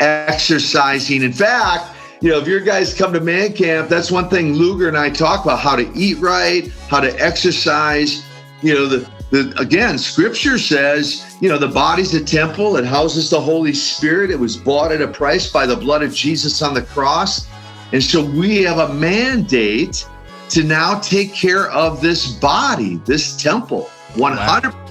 exercising. 0.00 1.22
In 1.22 1.32
fact, 1.32 1.95
you 2.20 2.30
know, 2.30 2.38
if 2.38 2.46
your 2.46 2.60
guys 2.60 2.94
come 2.94 3.12
to 3.12 3.20
man 3.20 3.52
camp, 3.52 3.88
that's 3.88 4.10
one 4.10 4.28
thing 4.28 4.54
Luger 4.54 4.88
and 4.88 4.96
I 4.96 5.10
talk 5.10 5.44
about 5.44 5.60
how 5.60 5.76
to 5.76 5.90
eat 5.94 6.18
right, 6.18 6.70
how 6.88 7.00
to 7.00 7.12
exercise. 7.20 8.24
You 8.62 8.74
know, 8.74 8.86
the, 8.86 9.10
the 9.30 9.54
again, 9.60 9.98
scripture 9.98 10.58
says, 10.58 11.36
you 11.40 11.48
know, 11.48 11.58
the 11.58 11.68
body's 11.68 12.14
a 12.14 12.24
temple, 12.24 12.76
it 12.76 12.86
houses 12.86 13.28
the 13.28 13.40
Holy 13.40 13.74
Spirit. 13.74 14.30
It 14.30 14.38
was 14.38 14.56
bought 14.56 14.92
at 14.92 15.02
a 15.02 15.08
price 15.08 15.50
by 15.50 15.66
the 15.66 15.76
blood 15.76 16.02
of 16.02 16.14
Jesus 16.14 16.62
on 16.62 16.74
the 16.74 16.82
cross. 16.82 17.46
And 17.92 18.02
so 18.02 18.24
we 18.24 18.62
have 18.62 18.78
a 18.78 18.94
mandate 18.94 20.06
to 20.50 20.62
now 20.62 20.98
take 21.00 21.34
care 21.34 21.70
of 21.70 22.00
this 22.00 22.32
body, 22.32 22.96
this 23.04 23.36
temple. 23.36 23.90
100 24.14 24.72
wow. 24.72 24.86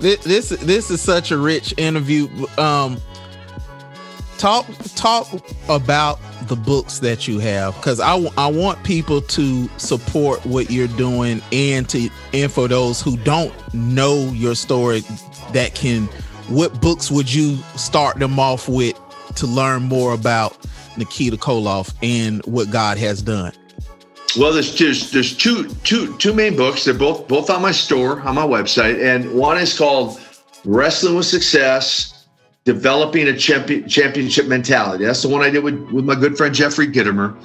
This 0.00 0.48
this 0.48 0.90
is 0.90 1.00
such 1.00 1.30
a 1.30 1.38
rich 1.38 1.72
interview. 1.78 2.28
Um 2.58 3.00
talk 4.42 4.66
talk 4.96 5.28
about 5.68 6.18
the 6.48 6.56
books 6.56 6.98
that 6.98 7.28
you 7.28 7.38
have 7.38 7.76
because 7.76 8.00
I, 8.00 8.16
I 8.36 8.48
want 8.48 8.82
people 8.82 9.20
to 9.20 9.68
support 9.78 10.44
what 10.44 10.68
you're 10.68 10.88
doing 10.88 11.40
and 11.52 11.88
to 11.90 12.10
and 12.34 12.50
for 12.50 12.66
those 12.66 13.00
who 13.00 13.16
don't 13.18 13.54
know 13.72 14.16
your 14.32 14.56
story 14.56 15.04
that 15.52 15.76
can 15.76 16.06
what 16.48 16.80
books 16.80 17.08
would 17.08 17.32
you 17.32 17.56
start 17.76 18.18
them 18.18 18.40
off 18.40 18.68
with 18.68 18.98
to 19.36 19.46
learn 19.46 19.84
more 19.84 20.12
about 20.12 20.58
Nikita 20.96 21.36
Koloff 21.36 21.94
and 22.02 22.44
what 22.44 22.68
God 22.68 22.98
has 22.98 23.22
done 23.22 23.52
well, 24.34 24.50
there's 24.50 24.78
there's 24.78 25.10
there's 25.10 25.36
two 25.36 25.68
two 25.84 26.16
two 26.16 26.32
main 26.32 26.56
books. 26.56 26.86
They're 26.86 26.94
both 26.94 27.28
both 27.28 27.50
on 27.50 27.60
my 27.60 27.70
store 27.70 28.22
on 28.22 28.34
my 28.34 28.46
website, 28.46 28.98
and 28.98 29.30
one 29.34 29.58
is 29.58 29.76
called 29.76 30.18
Wrestling 30.64 31.16
with 31.16 31.26
Success: 31.26 32.21
Developing 32.64 33.26
a 33.28 33.36
Champion, 33.36 33.88
Championship 33.88 34.46
Mentality. 34.46 35.04
That's 35.04 35.22
the 35.22 35.28
one 35.28 35.42
I 35.42 35.50
did 35.50 35.64
with 35.64 35.80
with 35.90 36.04
my 36.04 36.14
good 36.14 36.36
friend 36.36 36.54
Jeffrey 36.54 36.86
Gitomer, 36.86 37.36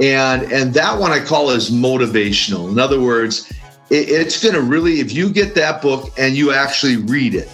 and 0.00 0.50
and 0.50 0.72
that 0.74 0.98
one 0.98 1.12
I 1.12 1.20
call 1.20 1.50
is 1.50 1.70
motivational. 1.70 2.70
In 2.70 2.78
other 2.78 3.00
words, 3.00 3.50
it, 3.90 4.08
it's 4.08 4.42
going 4.42 4.54
to 4.54 4.62
really 4.62 5.00
if 5.00 5.12
you 5.12 5.30
get 5.30 5.54
that 5.56 5.82
book 5.82 6.10
and 6.16 6.34
you 6.34 6.52
actually 6.52 6.96
read 6.96 7.34
it, 7.34 7.50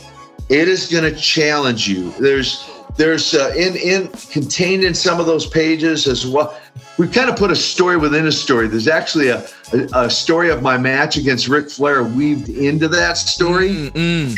it 0.48 0.68
is 0.68 0.87
going 0.87 1.12
to 1.12 1.20
challenge 1.20 1.88
you. 1.88 2.12
There's 2.20 2.70
there's 2.96 3.35
uh, 3.35 3.52
in 3.57 3.74
in 3.74 4.09
contained 4.31 4.85
in 4.85 4.94
some 4.94 5.18
of 5.18 5.26
those 5.26 5.46
pages 5.46 6.07
as 6.07 6.24
well 6.24 6.57
we've 6.98 7.12
kind 7.12 7.31
of 7.31 7.37
put 7.37 7.50
a 7.50 7.57
story 7.57 7.96
within 7.96 8.26
a 8.26 8.33
story. 8.33 8.68
There's 8.68 8.88
actually 8.88 9.28
a, 9.28 9.46
a, 9.72 10.04
a 10.04 10.11
story 10.11 10.50
of 10.50 10.62
my 10.62 10.76
match 10.76 11.16
against 11.16 11.48
Ric 11.48 11.70
Flair 11.70 12.04
weaved 12.04 12.48
into 12.50 12.88
that 12.88 13.16
story. 13.16 13.70
Mm-hmm. 13.70 14.35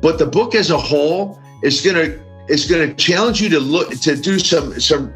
But 0.00 0.18
the 0.18 0.26
book 0.26 0.54
as 0.54 0.70
a 0.70 0.78
whole 0.78 1.40
is 1.62 1.80
gonna 1.80 2.18
is 2.48 2.70
gonna 2.70 2.94
challenge 2.94 3.40
you 3.40 3.48
to 3.48 3.60
look 3.60 3.90
to 4.00 4.16
do 4.16 4.38
some 4.38 4.78
some 4.80 5.12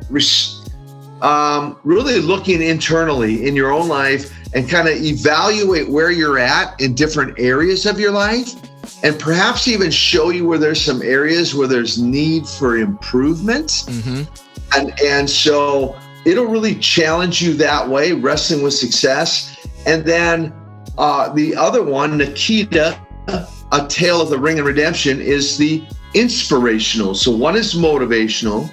um, 1.22 1.78
really 1.84 2.18
looking 2.18 2.62
internally 2.62 3.46
in 3.46 3.54
your 3.54 3.72
own 3.72 3.88
life 3.88 4.34
and 4.54 4.68
kind 4.68 4.88
of 4.88 4.96
evaluate 4.96 5.88
where 5.88 6.10
you're 6.10 6.38
at 6.38 6.80
in 6.80 6.94
different 6.94 7.38
areas 7.38 7.84
of 7.84 8.00
your 8.00 8.10
life 8.10 8.54
and 9.04 9.18
perhaps 9.20 9.68
even 9.68 9.90
show 9.90 10.30
you 10.30 10.46
where 10.46 10.58
there's 10.58 10.80
some 10.80 11.02
areas 11.02 11.54
where 11.54 11.68
there's 11.68 12.00
need 12.00 12.46
for 12.46 12.78
improvement 12.78 13.68
mm-hmm. 13.86 14.22
and 14.74 14.98
and 15.00 15.28
so 15.28 15.94
it'll 16.24 16.46
really 16.46 16.74
challenge 16.76 17.42
you 17.42 17.54
that 17.54 17.88
way, 17.88 18.12
wrestling 18.12 18.62
with 18.62 18.74
success. 18.74 19.56
And 19.86 20.04
then 20.04 20.52
uh, 20.98 21.32
the 21.32 21.56
other 21.56 21.82
one, 21.82 22.18
Nikita, 22.18 22.98
A 23.72 23.86
Tale 23.88 24.20
of 24.20 24.30
the 24.30 24.38
Ring 24.38 24.58
and 24.58 24.66
Redemption, 24.66 25.20
is 25.20 25.56
the 25.56 25.84
inspirational. 26.14 27.14
So 27.14 27.30
one 27.30 27.56
is 27.56 27.74
motivational, 27.74 28.68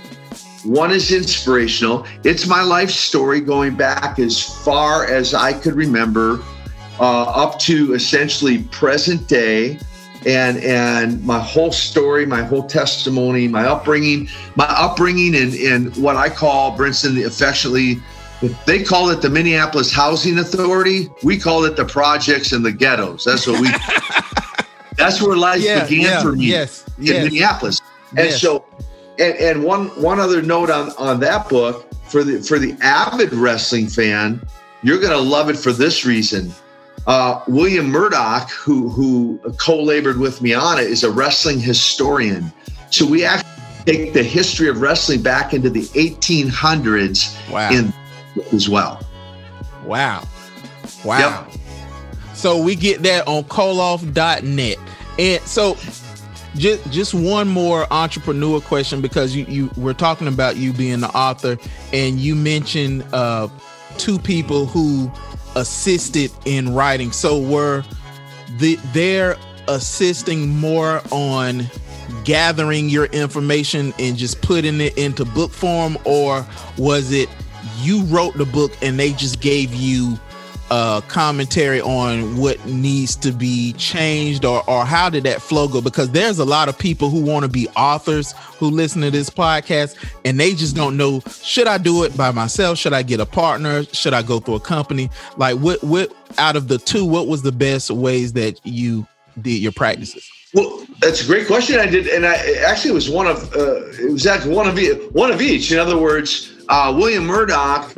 one 0.64 0.92
is 0.92 1.12
inspirational. 1.12 2.06
It's 2.24 2.48
my 2.48 2.62
life 2.62 2.90
story 2.90 3.42
going 3.42 3.76
back 3.76 4.20
as 4.20 4.44
far 4.64 5.06
as 5.06 5.34
I 5.34 5.54
could 5.54 5.76
remember, 5.76 6.44
uh, 7.00 7.24
up 7.24 7.60
to 7.60 7.94
essentially 7.94 8.64
present 8.64 9.28
day 9.28 9.80
and 10.26 10.58
and 10.58 11.24
my 11.24 11.40
whole 11.40 11.72
story, 11.72 12.26
my 12.26 12.44
whole 12.44 12.64
testimony, 12.64 13.48
my 13.48 13.66
upbringing, 13.66 14.28
my 14.56 14.66
upbringing 14.66 15.34
in 15.34 15.54
in 15.54 15.92
what 16.02 16.16
I 16.16 16.30
call 16.30 16.78
Brinson 16.78 17.26
affectionately. 17.26 18.02
They 18.66 18.84
call 18.84 19.10
it 19.10 19.22
the 19.22 19.30
Minneapolis 19.30 19.92
Housing 19.92 20.38
Authority. 20.38 21.10
We 21.24 21.40
call 21.40 21.66
it 21.66 21.76
the 21.76 21.86
projects 21.86 22.52
and 22.52 22.64
the 22.64 22.72
ghettos. 22.72 23.24
That's 23.24 23.48
what 23.48 23.62
we. 23.62 23.70
that's 24.98 25.22
where 25.22 25.36
life 25.38 25.62
yeah, 25.62 25.84
began 25.84 26.02
yeah, 26.02 26.22
for 26.22 26.32
me 26.34 26.46
yes, 26.48 26.86
in 26.98 27.06
yes. 27.06 27.24
Minneapolis. 27.26 27.82
And 28.12 28.30
yes. 28.30 28.42
so, 28.42 28.66
and, 29.20 29.36
and 29.36 29.64
one 29.64 29.88
one 30.02 30.20
other 30.20 30.42
note 30.42 30.70
on 30.70 30.92
on 30.98 31.20
that 31.22 31.48
book 31.50 31.88
for 32.10 32.24
the 32.24 32.42
for 32.42 32.58
the 32.60 32.76
avid 32.82 33.34
wrestling 33.34 33.88
fan, 33.88 34.42
you're 34.84 35.00
gonna 35.00 35.18
love 35.18 35.50
it 35.50 35.58
for 35.58 35.72
this 35.72 36.06
reason 36.06 36.52
Uh, 37.08 37.42
William 37.48 37.88
Murdoch, 37.90 38.50
who 38.52 38.90
who 38.90 39.40
co-labored 39.58 40.18
with 40.18 40.42
me 40.42 40.54
on 40.54 40.78
it, 40.78 40.88
is 40.92 41.04
a 41.04 41.12
wrestling 41.12 41.60
historian. 41.60 42.52
So 42.90 43.06
we 43.06 43.24
actually 43.24 43.50
take 43.86 44.14
the 44.14 44.24
history 44.24 44.68
of 44.68 44.82
wrestling 44.82 45.22
back 45.22 45.54
into 45.54 45.70
the 45.70 45.84
1800s 45.96 47.36
Wow. 47.50 47.72
in 47.72 47.94
as 48.52 48.68
well. 48.68 49.00
Wow. 49.86 50.24
Wow. 51.06 51.48
So 52.38 52.62
we 52.62 52.76
get 52.76 53.02
that 53.02 53.28
on 53.28 53.44
koloff.net. 53.46 54.78
And 55.18 55.42
so 55.42 55.76
just 56.56 56.92
just 56.92 57.14
one 57.16 57.48
more 57.48 57.92
entrepreneur 57.92 58.62
question 58.62 59.02
because 59.02 59.36
you 59.36 59.46
you 59.46 59.72
we're 59.76 59.94
talking 59.94 60.28
about 60.28 60.56
you 60.56 60.72
being 60.72 61.00
the 61.00 61.10
author 61.10 61.58
and 61.94 62.20
you 62.20 62.36
mentioned 62.36 63.04
uh 63.12 63.48
two 63.98 64.20
people 64.20 64.68
who 64.68 65.12
assisted 65.56 66.32
in 66.46 66.76
writing. 66.76 67.12
So 67.12 67.40
were 67.40 67.84
the 68.60 68.76
they're 68.94 69.36
assisting 69.68 70.50
more 70.50 71.02
on 71.12 71.64
gathering 72.24 72.88
your 72.88 73.06
information 73.06 73.94
and 73.98 74.16
just 74.16 74.42
putting 74.44 74.80
it 74.80 74.96
into 74.96 75.26
book 75.26 75.52
form 75.52 75.98
or 76.06 76.46
was 76.78 77.12
it 77.12 77.30
you 77.80 78.04
wrote 78.04 78.36
the 78.36 78.46
book 78.46 78.72
and 78.82 79.00
they 79.00 79.12
just 79.12 79.42
gave 79.42 79.74
you 79.74 80.20
uh 80.70 81.02
commentary 81.02 81.82
on 81.82 82.38
what 82.38 82.64
needs 82.66 83.16
to 83.16 83.32
be 83.32 83.74
changed 83.74 84.44
or 84.46 84.68
or 84.70 84.86
how 84.86 85.10
did 85.10 85.24
that 85.24 85.42
flow 85.42 85.68
go 85.68 85.82
because 85.82 86.12
there's 86.12 86.40
a 86.40 86.46
lot 86.46 86.68
of 86.68 86.78
people 86.78 87.10
who 87.10 87.22
want 87.22 87.44
to 87.44 87.50
be 87.50 87.68
authors 87.70 88.34
who 88.58 88.70
listen 88.70 89.02
to 89.02 89.12
this 89.12 89.30
podcast 89.30 89.96
and 90.26 90.40
they 90.40 90.54
just 90.54 90.76
don't 90.76 90.98
know 90.98 91.22
should 91.42 91.68
I 91.68 91.78
do 91.78 92.04
it 92.04 92.16
by 92.18 92.32
myself 92.32 92.78
should 92.78 92.94
I 92.94 93.04
get 93.04 93.20
a 93.20 93.26
partner 93.26 93.84
should 93.86 94.14
I 94.14 94.22
go 94.22 94.40
through 94.40 94.56
a 94.56 94.60
company 94.60 95.10
like 95.38 95.58
what 95.58 95.84
what 95.84 96.14
out 96.38 96.56
of 96.56 96.68
the 96.68 96.78
two 96.78 97.06
what 97.06 97.28
was 97.28 97.42
the 97.42 97.52
best 97.52 97.90
ways 97.90 98.34
that 98.34 98.60
you 98.66 99.08
did 99.42 99.62
your 99.62 99.72
practices 99.72 100.30
Well, 100.54 100.86
that's 101.02 101.24
a 101.24 101.26
great 101.26 101.46
question. 101.46 101.80
I 101.80 101.88
did, 101.88 102.08
and 102.08 102.26
I 102.26 102.36
actually 102.66 102.92
was 102.92 103.10
one 103.10 103.28
of 103.28 103.54
uh, 103.56 103.86
it 103.92 104.12
was 104.12 104.26
actually 104.26 104.56
one 104.56 104.68
of 104.68 104.80
one 105.14 105.32
of 105.32 105.42
each. 105.42 105.72
In 105.72 105.78
other 105.78 105.98
words, 105.98 106.54
uh, 106.70 106.94
William 106.96 107.26
Murdoch. 107.26 107.94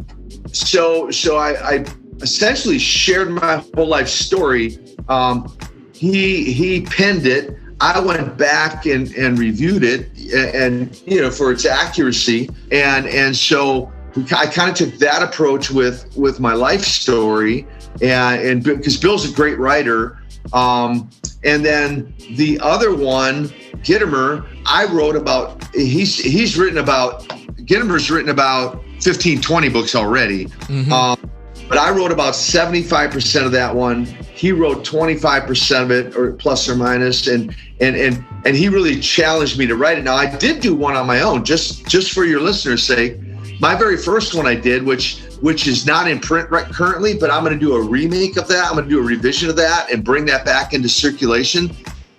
So 0.52 1.12
so 1.12 1.38
I, 1.38 1.76
I 1.76 1.86
essentially 2.22 2.80
shared 2.80 3.30
my 3.30 3.64
whole 3.76 3.88
life 3.88 4.08
story. 4.08 4.78
Um, 5.08 5.56
he 5.94 6.52
he 6.52 6.82
penned 6.82 7.26
it. 7.26 7.58
I 7.82 8.00
went 8.00 8.38
back 8.38 8.86
and, 8.86 9.14
and 9.16 9.40
reviewed 9.40 9.84
it, 9.86 10.10
and, 10.34 10.56
and 10.56 11.02
you 11.06 11.22
know 11.22 11.32
for 11.32 11.52
its 11.52 11.66
accuracy, 11.66 12.50
and 12.72 13.08
and 13.08 13.36
so 13.36 13.92
I 14.36 14.48
kind 14.48 14.70
of 14.70 14.76
took 14.76 15.00
that 15.00 15.22
approach 15.22 15.70
with 15.70 16.16
with 16.18 16.40
my 16.40 16.54
life 16.54 16.84
story, 16.84 17.66
and 18.02 18.42
and 18.42 18.64
because 18.64 18.98
Bill's 18.98 19.30
a 19.30 19.34
great 19.34 19.58
writer, 19.58 20.20
um, 20.54 21.10
and 21.44 21.64
then 21.64 22.14
the 22.32 22.60
other 22.62 22.94
one, 22.96 23.50
Gitomer, 23.84 24.46
I 24.66 24.86
wrote 24.86 25.16
about. 25.16 25.64
He's 25.74 26.18
he's 26.18 26.58
written 26.58 26.78
about. 26.78 27.28
Gitomer's 27.70 28.10
written 28.10 28.32
about 28.32 28.84
15, 29.02 29.42
20 29.42 29.70
books 29.70 29.94
already. 29.94 30.48
Um, 30.92 31.29
but 31.70 31.78
I 31.78 31.92
wrote 31.92 32.12
about 32.12 32.34
75% 32.34 33.46
of 33.46 33.52
that 33.52 33.74
one. 33.74 34.06
He 34.34 34.52
wrote 34.52 34.84
25% 34.84 35.84
of 35.84 35.92
it, 35.92 36.18
or 36.18 36.34
plus 36.34 36.68
or 36.68 36.76
minus, 36.76 37.28
and 37.28 37.56
and 37.80 37.96
and 37.96 38.26
and 38.46 38.56
he 38.56 38.70
really 38.70 39.00
challenged 39.00 39.60
me 39.60 39.68
to 39.68 39.76
write 39.76 40.00
it. 40.00 40.04
Now 40.04 40.16
I 40.16 40.36
did 40.36 40.62
do 40.62 40.76
one 40.76 40.96
on 40.96 41.06
my 41.06 41.22
own, 41.22 41.46
just 41.46 41.88
just 41.88 42.12
for 42.12 42.26
your 42.26 42.42
listeners' 42.42 42.84
sake. 42.84 43.18
My 43.60 43.76
very 43.76 43.98
first 43.98 44.34
one 44.34 44.48
I 44.48 44.56
did, 44.56 44.84
which 44.84 45.20
which 45.42 45.68
is 45.68 45.86
not 45.86 46.10
in 46.10 46.20
print 46.20 46.50
right 46.50 46.66
currently, 46.66 47.16
but 47.18 47.30
I'm 47.30 47.44
going 47.44 47.58
to 47.58 47.66
do 47.66 47.76
a 47.76 47.82
remake 47.82 48.38
of 48.38 48.48
that. 48.48 48.66
I'm 48.66 48.74
going 48.74 48.86
to 48.86 48.90
do 48.90 49.00
a 49.00 49.04
revision 49.04 49.50
of 49.50 49.56
that 49.58 49.92
and 49.92 50.04
bring 50.04 50.26
that 50.26 50.46
back 50.46 50.74
into 50.74 50.90
circulation. 50.90 51.70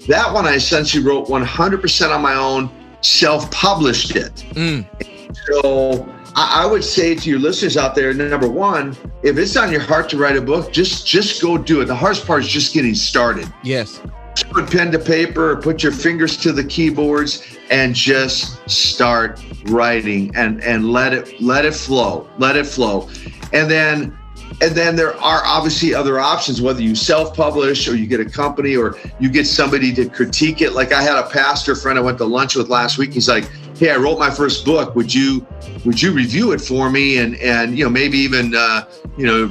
That 0.09 0.33
one 0.33 0.47
I 0.47 0.55
essentially 0.55 1.05
wrote 1.05 1.27
100% 1.27 2.15
on 2.15 2.23
my 2.23 2.35
own, 2.35 2.71
self-published 3.03 4.17
it. 4.17 4.33
Mm. 4.53 4.87
So 5.47 6.09
I, 6.37 6.67
would 6.67 6.85
say 6.85 7.15
to 7.15 7.31
your 7.31 7.39
listeners 7.39 7.77
out 7.77 7.95
there, 7.95 8.13
number 8.15 8.49
one, 8.49 8.97
if 9.23 9.37
it's 9.37 9.57
on 9.57 9.73
your 9.73 9.81
heart 9.81 10.09
to 10.11 10.17
write 10.17 10.37
a 10.37 10.41
book, 10.41 10.73
just 10.73 11.07
just 11.07 11.43
go 11.43 11.59
do 11.59 11.81
it. 11.81 11.87
The 11.87 11.95
hardest 11.95 12.27
part 12.27 12.43
is 12.43 12.49
just 12.49 12.73
getting 12.75 12.95
started. 12.95 13.53
yes 13.63 14.01
Put 14.51 14.71
pen 14.71 14.91
to 14.93 14.99
paper, 14.99 15.57
put 15.57 15.83
your 15.83 15.93
fingers 15.93 16.37
to 16.39 16.53
the 16.53 16.65
keyboards, 16.65 17.59
and 17.71 17.95
just 17.95 18.59
start 18.71 19.43
writing 19.67 20.35
and 20.35 20.63
and 20.63 20.91
let 20.91 21.13
it 21.13 21.41
let 21.41 21.65
it 21.65 21.75
flow, 21.75 22.29
let 22.39 22.57
it 22.57 22.67
flow, 22.67 23.09
and 23.53 23.71
then 23.71 24.17
and 24.63 24.75
then 24.75 24.95
there 24.97 25.15
are 25.21 25.43
obviously 25.45 25.95
other 25.95 26.19
options 26.19 26.61
whether 26.61 26.83
you 26.83 26.95
self-publish 26.95 27.89
or 27.89 27.97
you 27.97 28.07
get 28.07 28.21
a 28.21 28.25
company 28.25 28.77
or 28.77 28.97
you 29.19 29.29
get 29.31 29.47
somebody 29.47 29.93
to 29.93 30.09
critique 30.09 30.61
it 30.61 30.73
like 30.73 30.93
i 30.93 31.03
had 31.03 31.17
a 31.17 31.29
pastor 31.31 31.75
friend 31.75 31.99
i 31.99 32.03
went 32.03 32.19
to 32.19 32.25
lunch 32.25 32.57
with 32.57 32.69
last 32.69 32.99
week 32.99 33.13
he's 33.13 33.29
like 33.29 33.49
hey 33.81 33.91
i 33.91 33.97
wrote 33.97 34.19
my 34.19 34.31
first 34.31 34.65
book 34.65 34.95
would 34.95 35.13
you 35.13 35.45
would 35.85 36.01
you 36.01 36.13
review 36.13 36.53
it 36.53 36.61
for 36.61 36.91
me 36.91 37.19
and 37.19 37.35
and 37.37 37.77
you 37.77 37.83
know 37.83 37.91
maybe 37.91 38.19
even 38.19 38.55
uh, 38.55 38.85
you 39.17 39.27
know 39.27 39.49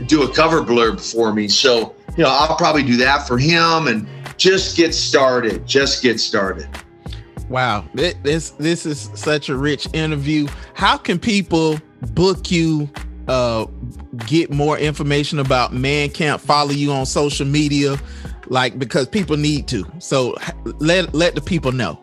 do 0.00 0.22
a 0.22 0.34
cover 0.34 0.60
blurb 0.60 1.00
for 1.00 1.32
me 1.32 1.48
so 1.48 1.94
you 2.16 2.22
know 2.22 2.30
i'll 2.30 2.56
probably 2.56 2.82
do 2.82 2.96
that 2.96 3.26
for 3.26 3.38
him 3.38 3.88
and 3.88 4.06
just 4.36 4.76
get 4.76 4.94
started 4.94 5.66
just 5.66 6.02
get 6.02 6.20
started 6.20 6.68
Wow, 7.50 7.84
this 7.94 8.50
this 8.50 8.86
is 8.86 9.10
such 9.14 9.48
a 9.48 9.56
rich 9.56 9.88
interview. 9.92 10.46
How 10.74 10.96
can 10.96 11.18
people 11.18 11.80
book 12.12 12.48
you? 12.48 12.88
Uh, 13.26 13.66
get 14.26 14.52
more 14.52 14.78
information 14.78 15.40
about 15.40 15.72
Man 15.72 16.10
Camp. 16.10 16.40
Follow 16.40 16.70
you 16.70 16.92
on 16.92 17.06
social 17.06 17.46
media, 17.46 17.96
like 18.46 18.78
because 18.78 19.08
people 19.08 19.36
need 19.36 19.66
to. 19.66 19.84
So 19.98 20.36
let 20.78 21.12
let 21.12 21.34
the 21.34 21.40
people 21.40 21.72
know. 21.72 22.00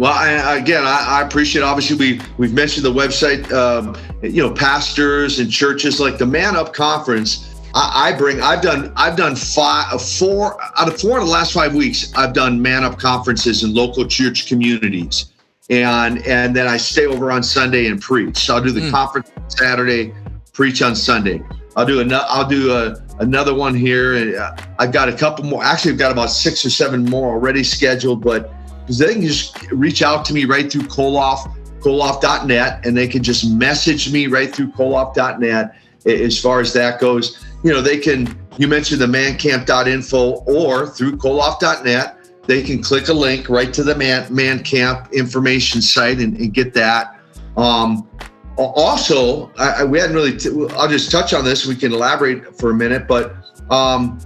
Well, 0.00 0.14
I, 0.14 0.56
again, 0.56 0.82
I, 0.82 1.18
I 1.20 1.22
appreciate. 1.26 1.60
Obviously, 1.60 1.94
we 1.94 2.20
we've 2.38 2.54
mentioned 2.54 2.86
the 2.86 2.92
website. 2.92 3.52
Um, 3.52 3.94
you 4.22 4.42
know, 4.42 4.50
pastors 4.50 5.40
and 5.40 5.52
churches 5.52 6.00
like 6.00 6.16
the 6.16 6.24
Man 6.24 6.56
Up 6.56 6.72
Conference. 6.72 7.54
I, 7.74 8.08
I 8.08 8.16
bring. 8.16 8.40
I've 8.40 8.62
done. 8.62 8.94
I've 8.96 9.14
done 9.14 9.36
five, 9.36 10.00
four 10.00 10.56
out 10.78 10.88
of 10.88 10.98
four 10.98 11.18
of 11.18 11.26
the 11.26 11.30
last 11.30 11.52
five 11.52 11.74
weeks. 11.74 12.14
I've 12.16 12.32
done 12.32 12.62
Man 12.62 12.82
Up 12.82 12.98
conferences 12.98 13.62
in 13.62 13.74
local 13.74 14.06
church 14.06 14.46
communities, 14.46 15.32
and 15.68 16.26
and 16.26 16.56
then 16.56 16.66
I 16.66 16.78
stay 16.78 17.04
over 17.04 17.30
on 17.30 17.42
Sunday 17.42 17.88
and 17.88 18.00
preach. 18.00 18.38
So 18.38 18.54
I'll 18.54 18.62
do 18.62 18.70
the 18.70 18.90
conference 18.90 19.30
on 19.36 19.50
Saturday, 19.50 20.14
preach 20.54 20.80
on 20.80 20.96
Sunday. 20.96 21.42
I'll 21.76 21.84
do 21.84 22.00
another. 22.00 22.24
I'll 22.30 22.48
do 22.48 22.72
a, 22.72 22.96
another 23.18 23.52
one 23.52 23.74
here. 23.74 24.14
and 24.14 24.34
uh, 24.34 24.56
I've 24.78 24.92
got 24.92 25.10
a 25.10 25.12
couple 25.12 25.44
more. 25.44 25.62
Actually, 25.62 25.92
I've 25.92 25.98
got 25.98 26.10
about 26.10 26.30
six 26.30 26.64
or 26.64 26.70
seven 26.70 27.04
more 27.04 27.34
already 27.34 27.62
scheduled, 27.62 28.22
but 28.22 28.50
because 28.90 28.98
they 28.98 29.12
can 29.12 29.22
just 29.22 29.70
reach 29.70 30.02
out 30.02 30.24
to 30.24 30.34
me 30.34 30.46
right 30.46 30.68
through 30.68 30.82
Koloff, 30.82 31.56
Koloff.net, 31.78 32.84
and 32.84 32.96
they 32.96 33.06
can 33.06 33.22
just 33.22 33.48
message 33.48 34.12
me 34.12 34.26
right 34.26 34.52
through 34.52 34.72
Koloff.net 34.72 35.76
as 36.06 36.40
far 36.40 36.58
as 36.58 36.72
that 36.72 36.98
goes. 36.98 37.46
You 37.62 37.72
know, 37.72 37.82
they 37.82 37.98
can, 37.98 38.36
you 38.58 38.66
mentioned 38.66 39.00
the 39.00 39.06
mancamp.info 39.06 40.42
or 40.44 40.88
through 40.88 41.18
Koloff.net, 41.18 42.16
they 42.48 42.64
can 42.64 42.82
click 42.82 43.06
a 43.06 43.12
link 43.12 43.48
right 43.48 43.72
to 43.72 43.84
the 43.84 43.94
Man, 43.94 44.26
Man 44.34 44.64
Camp 44.64 45.12
information 45.12 45.80
site 45.80 46.18
and, 46.18 46.36
and 46.36 46.52
get 46.52 46.74
that. 46.74 47.20
Um, 47.56 48.08
also, 48.56 49.52
I, 49.56 49.84
we 49.84 50.00
hadn't 50.00 50.16
really, 50.16 50.36
t- 50.36 50.50
I'll 50.72 50.88
just 50.88 51.12
touch 51.12 51.32
on 51.32 51.44
this. 51.44 51.64
We 51.64 51.76
can 51.76 51.92
elaborate 51.92 52.58
for 52.58 52.70
a 52.72 52.74
minute, 52.74 53.06
but 53.06 53.36
um, 53.70 54.18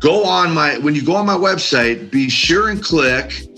go 0.00 0.22
on 0.22 0.52
my, 0.52 0.76
when 0.76 0.94
you 0.94 1.02
go 1.02 1.16
on 1.16 1.24
my 1.24 1.32
website, 1.32 2.10
be 2.10 2.28
sure 2.28 2.68
and 2.68 2.82
click 2.82 3.48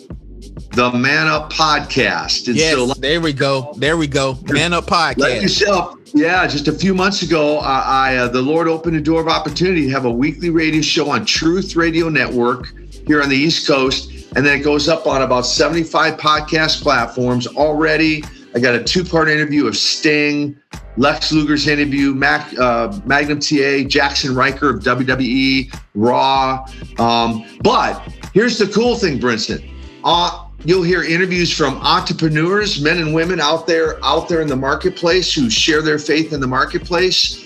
the 0.75 0.91
Man 0.93 1.29
Up 1.29 1.53
podcast. 1.53 2.49
And 2.49 2.57
Yes, 2.57 2.75
so, 2.75 2.87
there 2.95 3.21
we 3.21 3.33
go. 3.33 3.73
There 3.77 3.97
we 3.97 4.07
go. 4.07 4.37
Man 4.49 4.73
Up 4.73 4.91
like 4.91 5.17
Podcast. 5.17 5.43
yourself, 5.43 5.99
yeah. 6.15 6.47
Just 6.47 6.67
a 6.69 6.73
few 6.73 6.95
months 6.95 7.23
ago, 7.23 7.59
I, 7.59 8.13
I 8.13 8.17
uh, 8.17 8.29
the 8.29 8.43
Lord 8.43 8.67
opened 8.67 8.97
a 8.97 9.01
door 9.01 9.21
of 9.21 9.29
opportunity 9.29 9.87
to 9.87 9.91
have 9.91 10.05
a 10.05 10.11
weekly 10.11 10.51
radio 10.51 10.83
show 10.83 11.11
on 11.11 11.25
Truth 11.25 11.77
Radio 11.77 12.09
Network 12.09 12.73
here 13.07 13.23
on 13.23 13.29
the 13.29 13.37
East 13.37 13.67
Coast, 13.67 14.11
and 14.35 14.45
then 14.45 14.59
it 14.59 14.65
goes 14.65 14.89
up 14.89 15.07
on 15.07 15.23
about 15.23 15.43
seventy-five 15.43 16.17
podcast 16.19 16.83
platforms 16.83 17.47
already. 17.47 18.25
I 18.57 18.61
got 18.61 18.75
a 18.75 18.83
two-part 18.83 19.29
interview 19.29 19.67
of 19.67 19.77
Sting, 19.77 20.57
Lex 20.97 21.33
Luger's 21.33 21.67
interview, 21.67 22.15
Mac, 22.15 22.57
uh, 22.59 22.99
Magnum 23.05 23.41
TA, 23.41 23.83
Jaxson 23.87 24.37
Ryker 24.37 24.71
of 24.71 24.83
WWE, 24.83 25.77
Raw. 25.95 26.65
Um, 26.99 27.45
but 27.63 28.01
here's 28.33 28.59
the 28.59 28.67
cool 28.69 28.95
thing, 28.97 29.19
Brinson. 29.19 29.69
Uh, 30.05 30.44
you'll 30.65 30.83
hear 30.83 31.03
interviews 31.03 31.55
from 31.57 31.75
entrepreneurs, 31.77 32.81
men 32.81 32.99
and 32.99 33.15
women 33.15 33.41
out 33.41 33.67
there, 33.67 34.03
out 34.05 34.29
there 34.29 34.41
in 34.41 34.49
the 34.49 34.57
marketplace 34.57 35.33
who 35.33 35.49
share 35.51 35.83
their 35.83 35.99
faith 35.99 36.33
in 36.33 36.41
the 36.41 36.47
marketplace. 36.47 37.43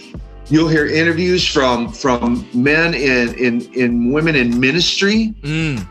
You'll 0.51 0.69
hear 0.69 0.87
interviews 0.87 1.47
from 1.47 1.93
from 1.93 2.49
men 2.55 2.95
and 2.95 3.35
in, 3.37 3.61
in 3.75 4.13
women 4.13 4.35
in 4.35 4.59
ministry. 4.59 5.35
Mm, 5.43 5.87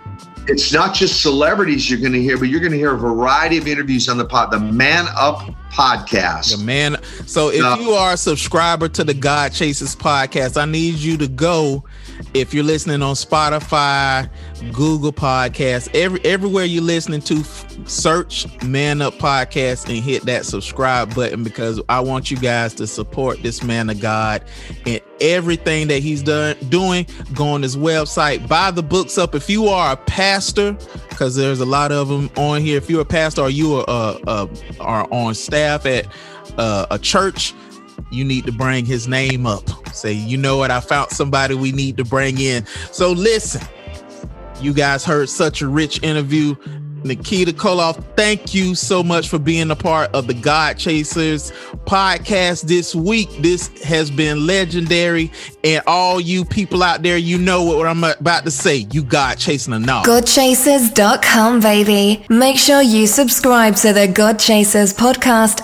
it's 0.48 0.74
not 0.74 0.96
just 0.96 1.22
celebrities 1.22 1.92
you're 1.92 2.00
going 2.00 2.14
to 2.14 2.22
hear, 2.22 2.38
but 2.40 2.48
you're 2.50 2.62
going 2.62 2.72
to 2.72 2.78
hear 2.78 2.94
a 2.94 2.98
variety 2.98 3.58
of 3.58 3.68
interviews 3.68 4.10
on 4.10 4.18
the 4.18 4.26
pod, 4.26 4.50
the 4.50 4.60
Man 4.60 5.06
Up 5.16 5.42
podcast. 5.72 6.58
The 6.58 6.64
man. 6.64 6.98
So 7.28 7.50
if 7.50 7.64
Uh, 7.64 7.78
you 7.80 7.92
are 7.92 8.14
a 8.14 8.18
subscriber 8.18 8.88
to 8.90 9.04
the 9.04 9.14
God 9.14 9.54
Chasers 9.54 9.96
podcast, 9.96 10.60
I 10.60 10.66
need 10.66 10.96
you 10.96 11.18
to 11.18 11.28
go. 11.28 11.84
If 12.34 12.54
you're 12.54 12.64
listening 12.64 13.02
on 13.02 13.16
Spotify, 13.16 14.30
Google 14.74 15.14
Podcasts, 15.14 15.90
every 15.94 16.24
everywhere 16.26 16.66
you're 16.66 16.84
listening 16.84 17.22
to, 17.22 17.44
search 17.86 18.46
Man 18.64 19.02
Up 19.02 19.14
Podcast 19.16 19.88
and 19.88 20.04
hit 20.04 20.24
that 20.24 20.46
subscribe 20.46 21.14
button 21.16 21.44
because 21.44 21.82
I 21.90 22.00
want 22.00 22.32
you 22.32 22.38
guys 22.38 22.74
to 22.76 22.88
support 22.88 23.42
this 23.44 23.64
man 23.64 23.90
of 23.90 24.00
God 24.00 24.44
and 24.86 25.02
everything 25.22 25.88
that 25.88 26.00
he's 26.00 26.22
done 26.22 26.58
doing. 26.70 27.06
Go 27.34 27.50
on 27.50 27.62
his 27.62 27.76
website, 27.76 28.48
buy 28.48 28.72
the 28.72 28.84
books 28.84 29.18
up. 29.18 29.36
If 29.36 29.50
you 29.50 29.68
are 29.68 29.94
a 29.94 29.98
pastor, 29.98 30.78
because 31.10 31.36
there's 31.36 31.60
a 31.60 31.66
lot 31.66 31.92
of 31.92 32.10
them 32.10 32.30
on 32.38 32.62
here. 32.62 32.78
If 32.78 32.90
you're 32.90 33.02
a 33.02 33.06
pastor 33.06 33.42
or 33.42 33.50
you 33.50 33.76
are 33.76 33.86
uh, 33.88 34.20
uh, 34.28 34.48
are 34.80 35.08
on 35.12 35.34
staff 35.34 35.86
at 35.86 36.08
uh, 36.58 36.86
a 36.92 37.00
church, 37.00 37.54
you 38.12 38.24
need 38.24 38.46
to 38.46 38.52
bring 38.52 38.86
his 38.86 39.08
name 39.08 39.46
up. 39.46 39.64
Say, 39.94 40.14
you 40.14 40.38
know 40.38 40.58
what? 40.58 40.72
I 40.72 40.80
found 40.80 41.12
somebody 41.12 41.56
we 41.56 41.72
need 41.72 41.98
to 41.98 42.06
bring 42.06 42.40
in. 42.40 42.66
So 42.92 43.12
listen, 43.12 43.62
you 44.62 44.74
guys 44.74 45.04
heard 45.04 45.30
such 45.30 45.62
a 45.62 45.68
rich 45.68 46.02
interview. 46.04 46.56
Nikita 47.04 47.54
Koloff, 47.54 48.04
thank 48.16 48.54
you 48.54 48.76
so 48.76 49.04
much 49.04 49.30
for 49.30 49.40
being 49.40 49.72
a 49.72 49.76
part 49.76 50.14
of 50.14 50.28
the 50.28 50.34
God 50.34 50.78
Chasers 50.78 51.52
podcast 51.86 52.64
this 52.64 52.94
week. 52.94 53.30
This 53.40 53.68
has 53.84 54.12
been 54.12 54.46
legendary. 54.46 55.32
And 55.64 55.82
all 55.88 56.20
you 56.20 56.44
people 56.44 56.84
out 56.84 57.04
there, 57.04 57.18
you 57.18 57.38
know 57.38 57.64
what 57.64 57.88
I'm 57.88 58.04
about 58.04 58.44
to 58.46 58.52
say. 58.52 58.88
You 58.92 59.04
God 59.04 59.38
chasing 59.38 59.74
a 59.74 59.80
knob. 59.80 60.06
Godchasers.com, 60.06 61.62
baby. 61.62 62.26
Make 62.30 62.58
sure 62.58 62.82
you 62.82 63.08
subscribe 63.08 63.76
to 63.78 63.94
the 63.94 64.08
God 64.08 64.40
Chasers 64.40 64.94
podcast 64.94 65.62